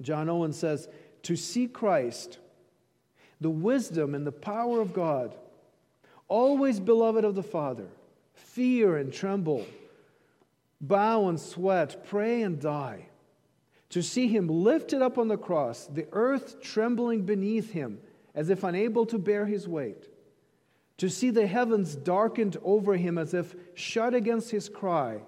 [0.01, 0.87] John Owen says,
[1.23, 2.39] To see Christ,
[3.41, 5.35] the wisdom and the power of God,
[6.27, 7.87] always beloved of the Father,
[8.33, 9.65] fear and tremble
[10.81, 13.07] bow and sweat, pray and die.
[13.89, 17.99] To see him lifted up on the cross, the earth trembling beneath him
[18.39, 20.07] as if unable to bear his weight.
[20.99, 25.19] To see the heavens darkened over him as if shut against his cry,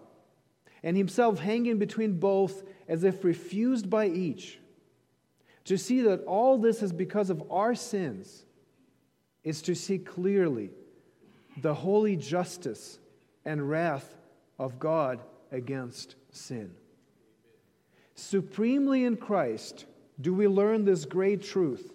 [0.82, 4.60] and himself hanging between both as if refused by each.
[5.66, 8.46] To see that all this is because of our sins
[9.44, 10.70] is to see clearly
[11.58, 12.98] the holy justice
[13.44, 14.16] and wrath
[14.58, 15.20] of God
[15.52, 16.72] against sin.
[18.16, 19.86] Supremely in Christ
[20.22, 21.92] do we learn this great truth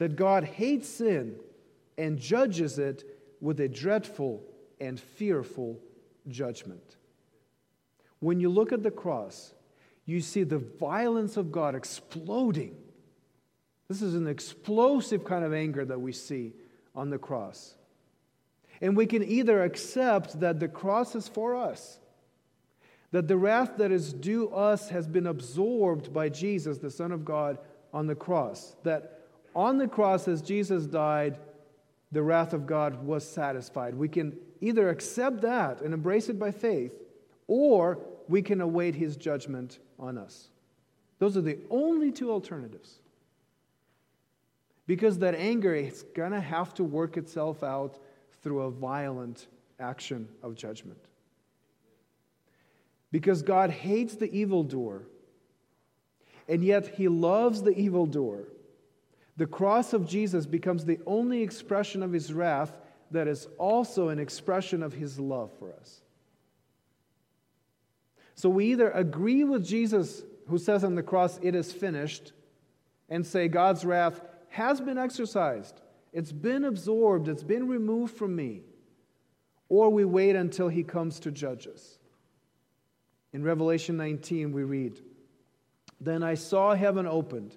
[0.00, 1.36] that God hates sin
[1.98, 3.04] and judges it
[3.40, 4.42] with a dreadful
[4.80, 5.78] and fearful
[6.26, 6.96] judgment.
[8.18, 9.52] When you look at the cross,
[10.06, 12.74] you see the violence of God exploding.
[13.88, 16.54] This is an explosive kind of anger that we see
[16.94, 17.74] on the cross.
[18.80, 22.00] And we can either accept that the cross is for us
[23.12, 27.24] that the wrath that is due us has been absorbed by Jesus, the Son of
[27.24, 27.58] God,
[27.92, 28.76] on the cross.
[28.84, 29.19] That
[29.54, 31.38] on the cross, as Jesus died,
[32.12, 33.94] the wrath of God was satisfied.
[33.94, 36.92] We can either accept that and embrace it by faith,
[37.46, 40.48] or we can await his judgment on us.
[41.18, 43.00] Those are the only two alternatives.
[44.86, 47.98] Because that anger is going to have to work itself out
[48.42, 49.46] through a violent
[49.78, 50.98] action of judgment
[53.12, 55.02] because God hates the evildoer,
[56.48, 58.44] and yet he loves the evildoer.
[59.40, 62.78] The cross of Jesus becomes the only expression of his wrath
[63.10, 66.02] that is also an expression of his love for us.
[68.34, 72.32] So we either agree with Jesus, who says on the cross, It is finished,
[73.08, 75.80] and say, God's wrath has been exercised,
[76.12, 78.60] it's been absorbed, it's been removed from me,
[79.70, 81.98] or we wait until he comes to judge us.
[83.32, 85.00] In Revelation 19, we read,
[85.98, 87.56] Then I saw heaven opened,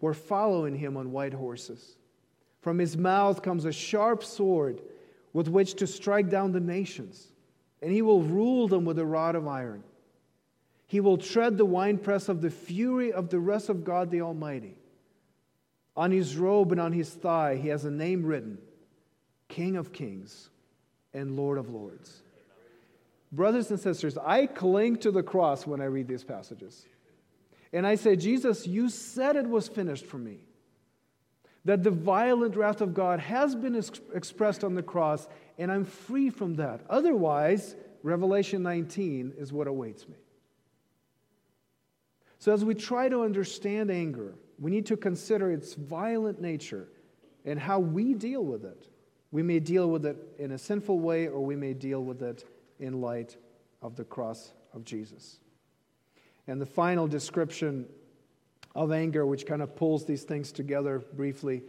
[0.00, 1.96] were following him on white horses.
[2.60, 4.80] From his mouth comes a sharp sword,
[5.32, 7.28] with which to strike down the nations,
[7.82, 9.82] and he will rule them with a rod of iron.
[10.86, 14.76] He will tread the winepress of the fury of the rest of God the Almighty.
[15.96, 18.58] On his robe and on his thigh, he has a name written
[19.48, 20.48] King of Kings
[21.12, 22.22] and Lord of Lords.
[23.30, 26.86] Brothers and sisters, I cling to the cross when I read these passages.
[27.72, 30.38] And I say, Jesus, you said it was finished for me.
[31.64, 35.84] That the violent wrath of God has been ex- expressed on the cross, and I'm
[35.84, 36.80] free from that.
[36.88, 40.16] Otherwise, Revelation 19 is what awaits me.
[42.38, 46.88] So, as we try to understand anger, we need to consider its violent nature
[47.44, 48.88] and how we deal with it.
[49.30, 52.44] We may deal with it in a sinful way, or we may deal with it
[52.78, 53.36] in light
[53.82, 55.40] of the cross of Jesus.
[56.48, 57.86] And the final description
[58.74, 61.62] of anger, which kind of pulls these things together briefly,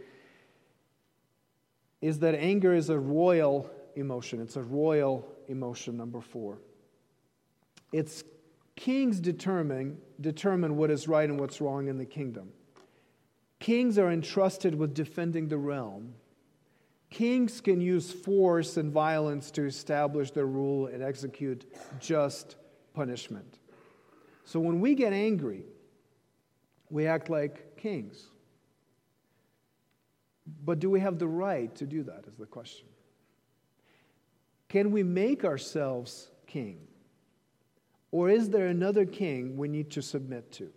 [2.00, 4.40] is that anger is a royal emotion.
[4.40, 6.58] It's a royal emotion, number four.
[7.92, 8.24] It's
[8.74, 12.50] kings determine, determine what is right and what's wrong in the kingdom.
[13.58, 16.14] Kings are entrusted with defending the realm.
[17.10, 21.66] Kings can use force and violence to establish their rule and execute
[22.00, 22.56] just
[22.94, 23.59] punishment.
[24.50, 25.62] So when we get angry,
[26.90, 28.26] we act like kings.
[30.64, 32.24] But do we have the right to do that?
[32.26, 32.88] Is the question.
[34.68, 36.80] Can we make ourselves king?
[38.10, 40.72] Or is there another king we need to submit to?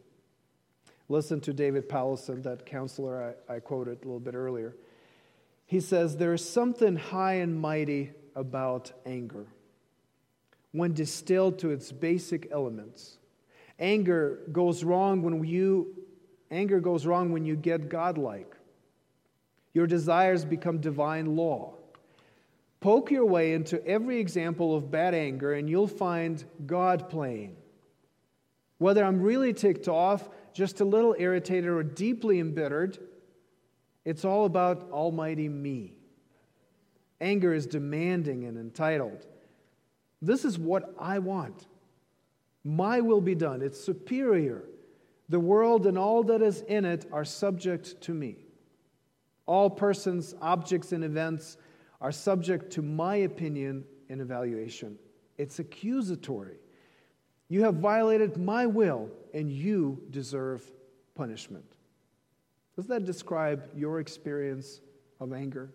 [1.10, 4.76] Listen to David Powlison, that counselor I, I quoted a little bit earlier.
[5.66, 9.48] He says, There is something high and mighty about anger.
[10.74, 13.18] When distilled to its basic elements,
[13.80, 15.96] anger goes wrong when you
[16.52, 18.56] anger goes wrong when you get godlike.
[19.74, 21.74] Your desires become divine law.
[22.80, 27.56] Poke your way into every example of bad anger and you'll find God playing.
[28.78, 33.00] Whether I'm really ticked off, just a little irritated, or deeply embittered,
[34.06, 35.94] it's all about Almighty me.
[37.22, 39.26] Anger is demanding and entitled.
[40.22, 41.66] This is what I want.
[42.64, 43.62] My will be done.
[43.62, 44.64] It's superior.
[45.30, 48.46] The world and all that is in it are subject to me.
[49.46, 51.58] All persons, objects, and events
[52.00, 54.98] are subject to my opinion and evaluation.
[55.38, 56.58] It's accusatory.
[57.50, 60.70] You have violated my will, and you deserve
[61.16, 61.66] punishment.
[62.76, 64.82] Does that describe your experience
[65.20, 65.72] of anger?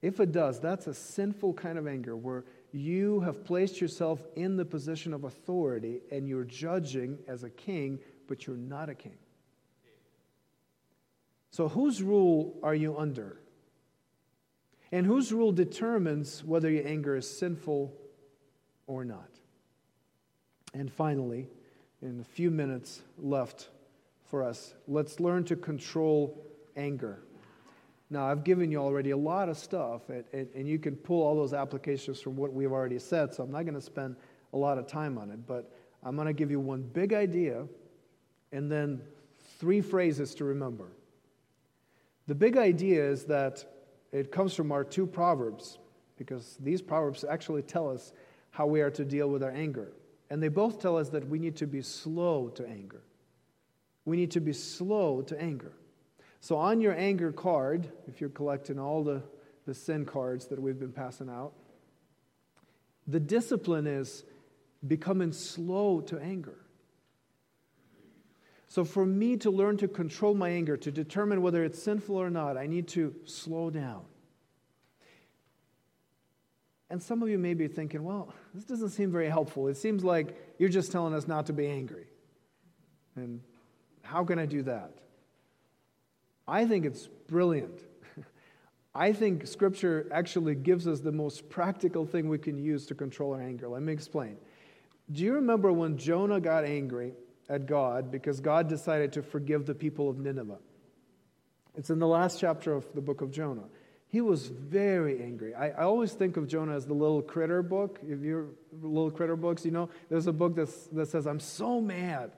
[0.00, 2.44] If it does, that's a sinful kind of anger where
[2.74, 8.00] you have placed yourself in the position of authority and you're judging as a king,
[8.26, 9.16] but you're not a king.
[11.52, 13.38] So, whose rule are you under?
[14.90, 17.94] And whose rule determines whether your anger is sinful
[18.88, 19.30] or not?
[20.72, 21.48] And finally,
[22.02, 23.68] in a few minutes left
[24.24, 24.74] for us.
[24.88, 26.44] Let's learn to control
[26.76, 27.22] anger.
[28.14, 31.20] Now, I've given you already a lot of stuff, and, and, and you can pull
[31.20, 34.14] all those applications from what we've already said, so I'm not going to spend
[34.52, 37.66] a lot of time on it, but I'm going to give you one big idea
[38.52, 39.02] and then
[39.58, 40.92] three phrases to remember.
[42.28, 43.64] The big idea is that
[44.12, 45.78] it comes from our two proverbs,
[46.16, 48.12] because these proverbs actually tell us
[48.52, 49.90] how we are to deal with our anger.
[50.30, 53.02] And they both tell us that we need to be slow to anger.
[54.04, 55.72] We need to be slow to anger.
[56.44, 59.22] So, on your anger card, if you're collecting all the,
[59.64, 61.54] the sin cards that we've been passing out,
[63.06, 64.24] the discipline is
[64.86, 66.58] becoming slow to anger.
[68.68, 72.28] So, for me to learn to control my anger, to determine whether it's sinful or
[72.28, 74.02] not, I need to slow down.
[76.90, 79.68] And some of you may be thinking, well, this doesn't seem very helpful.
[79.68, 82.04] It seems like you're just telling us not to be angry.
[83.16, 83.40] And
[84.02, 84.98] how can I do that?
[86.46, 87.80] I think it's brilliant.
[88.94, 93.34] I think Scripture actually gives us the most practical thing we can use to control
[93.34, 93.68] our anger.
[93.68, 94.36] Let me explain.
[95.10, 97.12] Do you remember when Jonah got angry
[97.48, 100.58] at God because God decided to forgive the people of Nineveh?
[101.76, 103.64] It's in the last chapter of the book of Jonah.
[104.06, 105.54] He was very angry.
[105.54, 107.98] I, I always think of Jonah as the little critter book.
[108.06, 108.46] If you're
[108.80, 112.30] little critter books, you know, there's a book that's, that says, I'm so mad.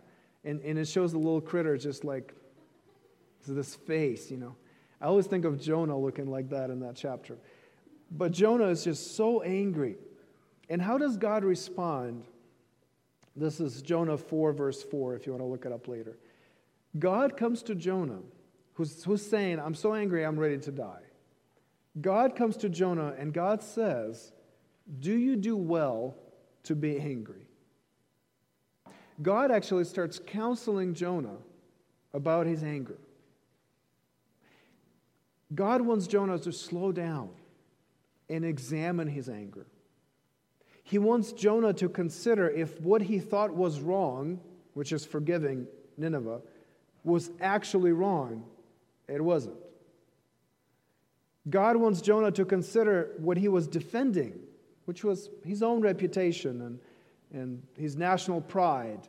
[0.42, 2.34] And, and it shows the little critter just like
[3.52, 4.56] this face, you know.
[5.00, 7.36] I always think of Jonah looking like that in that chapter.
[8.10, 9.96] But Jonah is just so angry.
[10.68, 12.24] And how does God respond?
[13.34, 16.16] This is Jonah 4, verse 4, if you want to look it up later.
[16.98, 18.20] God comes to Jonah,
[18.74, 21.02] who's, who's saying, I'm so angry, I'm ready to die.
[22.00, 24.32] God comes to Jonah and God says,
[25.00, 26.16] Do you do well
[26.64, 27.48] to be angry?
[29.22, 31.38] God actually starts counseling Jonah
[32.12, 32.98] about his anger.
[35.54, 37.30] God wants Jonah to slow down
[38.28, 39.66] and examine his anger.
[40.82, 44.40] He wants Jonah to consider if what he thought was wrong,
[44.74, 45.66] which is forgiving
[45.96, 46.40] Nineveh,
[47.04, 48.44] was actually wrong.
[49.08, 49.56] It wasn't.
[51.48, 54.38] God wants Jonah to consider what he was defending,
[54.84, 56.80] which was his own reputation and,
[57.32, 59.08] and his national pride,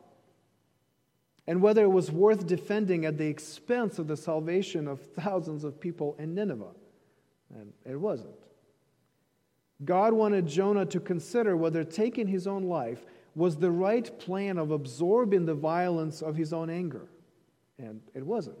[1.48, 5.80] and whether it was worth defending at the expense of the salvation of thousands of
[5.80, 6.74] people in Nineveh.
[7.54, 8.36] And it wasn't.
[9.82, 14.72] God wanted Jonah to consider whether taking his own life was the right plan of
[14.72, 17.08] absorbing the violence of his own anger.
[17.78, 18.58] And it wasn't.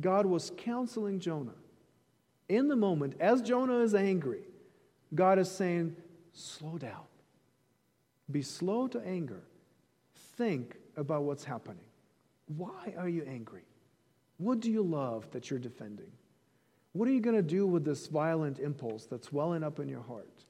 [0.00, 1.52] God was counseling Jonah
[2.48, 4.40] in the moment, as Jonah is angry,
[5.14, 5.96] God is saying,
[6.32, 7.02] slow down.
[8.30, 9.42] Be slow to anger.
[10.36, 11.84] Think about what's happening.
[12.46, 13.64] Why are you angry?
[14.38, 16.10] What do you love that you're defending?
[16.92, 20.02] What are you going to do with this violent impulse that's welling up in your
[20.02, 20.44] heart?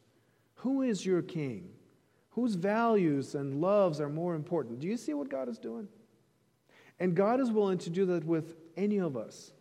[0.56, 1.70] Who is your king?
[2.30, 4.80] Whose values and loves are more important?
[4.80, 5.88] Do you see what God is doing?
[7.00, 9.52] And God is willing to do that with any of us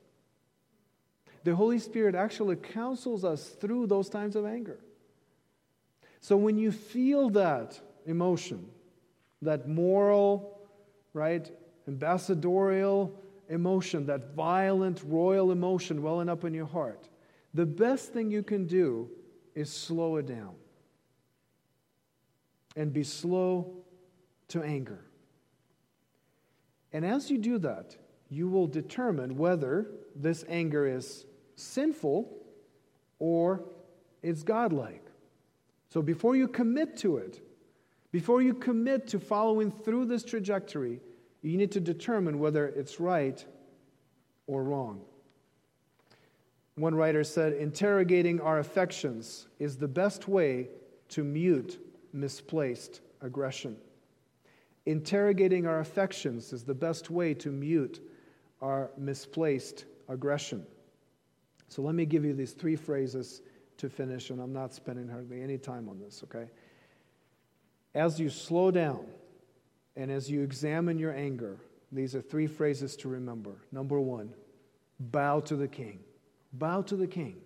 [1.45, 4.79] the Holy Spirit actually counsels us through those times of anger.
[6.19, 8.65] So when you feel that emotion,
[9.43, 10.54] that moral,
[11.15, 11.49] right,
[11.87, 13.17] ambassadorial
[13.49, 17.07] emotion, that violent royal emotion welling up in your heart,
[17.53, 19.09] the best thing you can do
[19.55, 20.53] is slow it down
[22.75, 23.77] and be slow
[24.49, 25.05] to anger.
[26.91, 27.95] And as you do that,
[28.29, 32.29] you will determine whether this anger is sinful
[33.19, 33.63] or
[34.21, 35.05] it's godlike.
[35.89, 37.39] So before you commit to it,
[38.15, 41.01] before you commit to following through this trajectory,
[41.41, 43.43] you need to determine whether it's right
[44.47, 45.01] or wrong.
[46.75, 50.69] One writer said, Interrogating our affections is the best way
[51.09, 51.77] to mute
[52.13, 53.75] misplaced aggression.
[54.85, 57.99] Interrogating our affections is the best way to mute
[58.61, 60.65] our misplaced aggression.
[61.67, 63.41] So let me give you these three phrases
[63.75, 66.49] to finish, and I'm not spending hardly any time on this, okay?
[67.95, 69.05] As you slow down
[69.95, 71.57] and as you examine your anger,
[71.93, 73.55] these are three phrases to remember.
[73.71, 74.33] Number one,
[74.99, 75.99] bow to the king.
[76.51, 77.37] Bow to the king.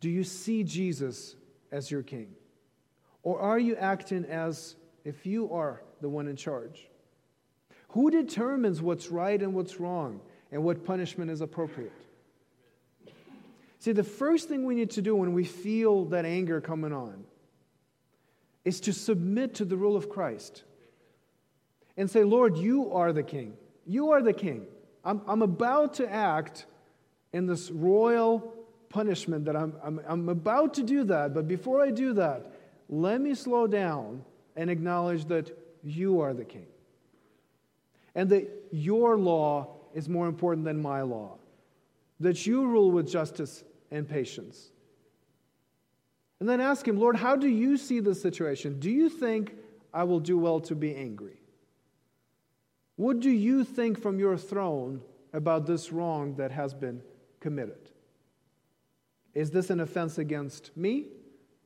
[0.00, 1.34] Do you see Jesus
[1.72, 2.28] as your king?
[3.24, 6.88] Or are you acting as if you are the one in charge?
[7.88, 10.20] Who determines what's right and what's wrong
[10.52, 11.92] and what punishment is appropriate?
[13.80, 17.24] See, the first thing we need to do when we feel that anger coming on
[18.64, 20.64] is to submit to the rule of Christ
[21.96, 23.54] and say, Lord, you are the king.
[23.86, 24.66] You are the king.
[25.04, 26.66] I'm, I'm about to act
[27.32, 28.54] in this royal
[28.88, 32.52] punishment that I'm, I'm, I'm about to do that, but before I do that,
[32.88, 34.24] let me slow down
[34.56, 36.66] and acknowledge that you are the king.
[38.14, 41.38] And that your law is more important than my law.
[42.18, 44.72] That you rule with justice and patience.
[46.40, 48.80] And then ask Him, Lord, how do you see the situation?
[48.80, 49.54] Do you think
[49.92, 51.40] I will do well to be angry?
[52.96, 57.02] What do you think from your throne about this wrong that has been
[57.40, 57.90] committed?
[59.34, 61.06] Is this an offense against me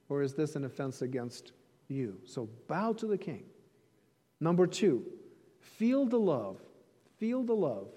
[0.09, 1.53] or is this an offense against
[1.89, 2.21] you?
[2.25, 3.45] So bow to the king.
[4.41, 5.05] Number two,
[5.61, 6.61] feel the love.
[7.19, 7.89] Feel the love.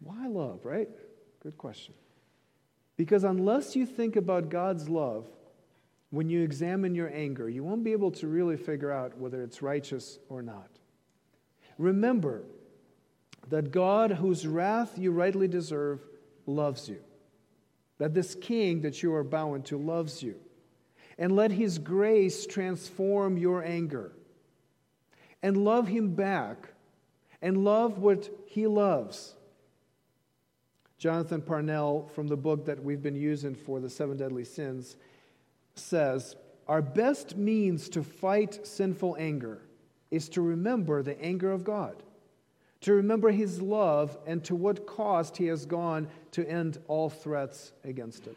[0.00, 0.88] Why love, right?
[1.42, 1.94] Good question.
[2.96, 5.26] Because unless you think about God's love
[6.10, 9.60] when you examine your anger, you won't be able to really figure out whether it's
[9.60, 10.70] righteous or not.
[11.78, 12.42] Remember
[13.48, 16.00] that God, whose wrath you rightly deserve,
[16.46, 16.98] loves you.
[17.98, 20.36] That this king that you are bowing to loves you.
[21.18, 24.12] And let his grace transform your anger.
[25.42, 26.68] And love him back.
[27.40, 29.35] And love what he loves.
[30.98, 34.96] Jonathan Parnell, from the book that we've been using for the seven deadly sins,
[35.74, 36.36] says
[36.68, 39.60] Our best means to fight sinful anger
[40.10, 42.02] is to remember the anger of God,
[42.80, 47.72] to remember his love, and to what cost he has gone to end all threats
[47.84, 48.36] against it.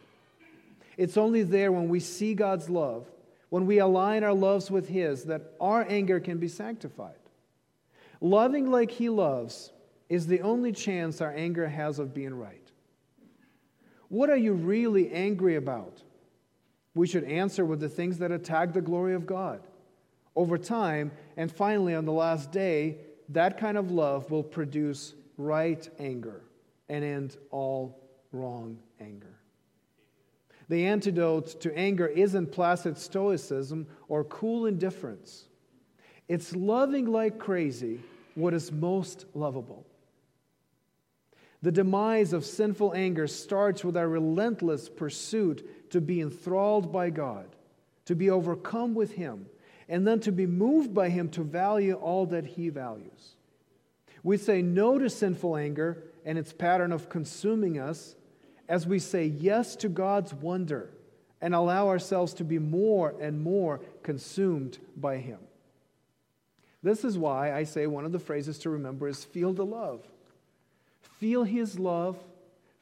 [0.98, 3.10] It's only there when we see God's love,
[3.50, 7.14] when we align our loves with his, that our anger can be sanctified.
[8.20, 9.72] Loving like he loves
[10.10, 12.72] is the only chance our anger has of being right.
[14.10, 16.02] What are you really angry about?
[16.96, 19.62] We should answer with the things that attack the glory of God.
[20.36, 22.98] Over time, and finally on the last day,
[23.30, 26.42] that kind of love will produce right anger
[26.90, 28.02] and end all
[28.32, 29.38] wrong anger.
[30.70, 35.46] The antidote to anger isn't placid stoicism or cool indifference.
[36.28, 38.00] It's loving like crazy
[38.36, 39.86] what is most lovable.
[41.62, 47.48] The demise of sinful anger starts with our relentless pursuit to be enthralled by God,
[48.06, 49.48] to be overcome with Him,
[49.90, 53.36] and then to be moved by Him to value all that He values.
[54.24, 58.16] We say no to sinful anger and its pattern of consuming us
[58.70, 60.92] as we say yes to God's wonder
[61.42, 65.40] and allow ourselves to be more and more consumed by Him.
[66.84, 70.09] This is why I say one of the phrases to remember is feel the love.
[71.20, 72.18] Feel His love.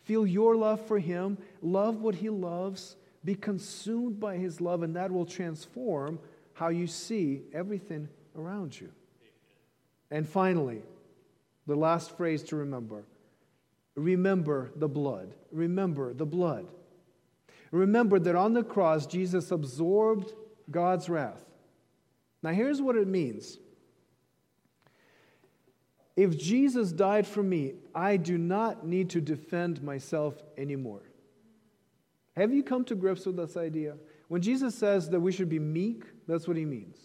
[0.03, 1.37] Feel your love for Him.
[1.61, 2.95] Love what He loves.
[3.25, 6.19] Be consumed by His love, and that will transform
[6.53, 8.07] how you see everything
[8.37, 8.89] around you.
[10.09, 10.81] And finally,
[11.65, 13.03] the last phrase to remember
[13.95, 15.33] remember the blood.
[15.51, 16.67] Remember the blood.
[17.71, 20.33] Remember that on the cross, Jesus absorbed
[20.69, 21.43] God's wrath.
[22.43, 23.57] Now, here's what it means
[26.17, 31.03] if Jesus died for me, I do not need to defend myself anymore.
[32.35, 33.95] Have you come to grips with this idea?
[34.27, 36.97] When Jesus says that we should be meek, that's what he means.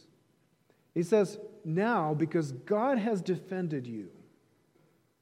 [0.94, 4.08] He says, now, because God has defended you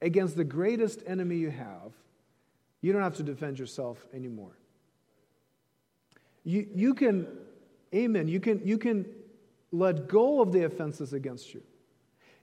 [0.00, 1.92] against the greatest enemy you have,
[2.82, 4.56] you don't have to defend yourself anymore.
[6.44, 7.26] You, you can,
[7.92, 9.04] amen, you can, you can
[9.72, 11.62] let go of the offenses against you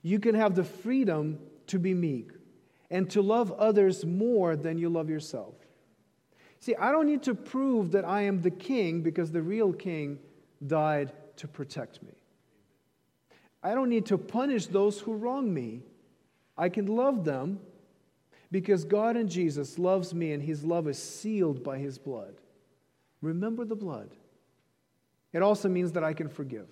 [0.02, 2.30] you can have the freedom to be meek
[2.90, 5.54] and to love others more than you love yourself.
[6.60, 10.18] See, I don't need to prove that I am the king because the real king
[10.66, 12.12] died to protect me.
[13.62, 15.82] I don't need to punish those who wrong me.
[16.56, 17.60] I can love them
[18.50, 22.34] because God and Jesus loves me and his love is sealed by his blood.
[23.20, 24.10] Remember the blood.
[25.32, 26.68] It also means that I can forgive.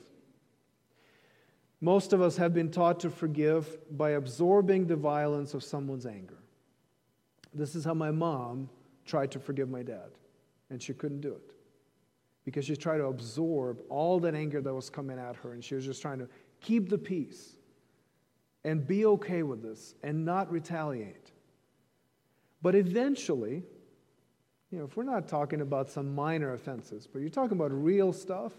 [1.80, 6.38] Most of us have been taught to forgive by absorbing the violence of someone's anger.
[7.52, 8.68] This is how my mom
[9.04, 10.10] tried to forgive my dad,
[10.70, 11.52] and she couldn't do it
[12.44, 15.74] because she tried to absorb all that anger that was coming at her, and she
[15.74, 16.28] was just trying to
[16.60, 17.56] keep the peace
[18.64, 21.32] and be okay with this and not retaliate.
[22.62, 23.62] But eventually,
[24.70, 28.12] you know, if we're not talking about some minor offenses, but you're talking about real
[28.12, 28.52] stuff,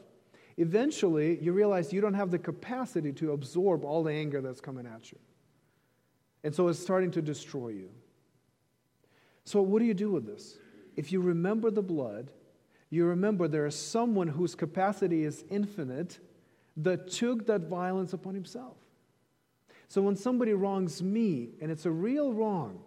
[0.58, 4.86] eventually you realize you don't have the capacity to absorb all the anger that's coming
[4.86, 5.20] at you.
[6.44, 7.90] And so it's starting to destroy you.
[9.44, 10.58] So, what do you do with this?
[10.98, 12.32] If you remember the blood,
[12.90, 16.20] you remember there is someone whose capacity is infinite
[16.76, 18.76] that took that violence upon himself.
[19.88, 22.82] So, when somebody wrongs me, and it's a real wrong,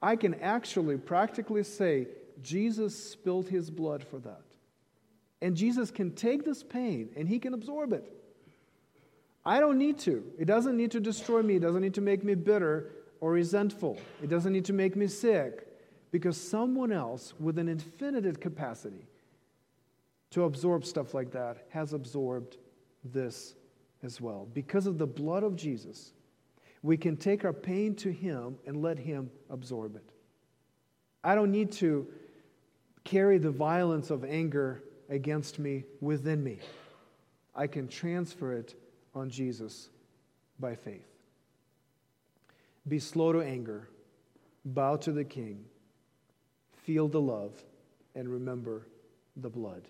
[0.00, 2.06] I can actually practically say,
[2.42, 4.45] Jesus spilled his blood for that.
[5.42, 8.04] And Jesus can take this pain and he can absorb it.
[9.44, 10.24] I don't need to.
[10.38, 11.56] It doesn't need to destroy me.
[11.56, 13.98] It doesn't need to make me bitter or resentful.
[14.22, 15.66] It doesn't need to make me sick
[16.10, 19.06] because someone else with an infinite capacity
[20.30, 22.56] to absorb stuff like that has absorbed
[23.04, 23.54] this
[24.02, 24.48] as well.
[24.52, 26.12] Because of the blood of Jesus,
[26.82, 30.04] we can take our pain to Him and let Him absorb it.
[31.22, 32.06] I don't need to
[33.04, 36.58] carry the violence of anger against me within me.
[37.54, 38.74] I can transfer it
[39.14, 39.88] on Jesus
[40.58, 41.06] by faith.
[42.86, 43.88] Be slow to anger,
[44.64, 45.64] bow to the King,
[46.84, 47.52] feel the love,
[48.14, 48.86] and remember
[49.36, 49.82] the blood.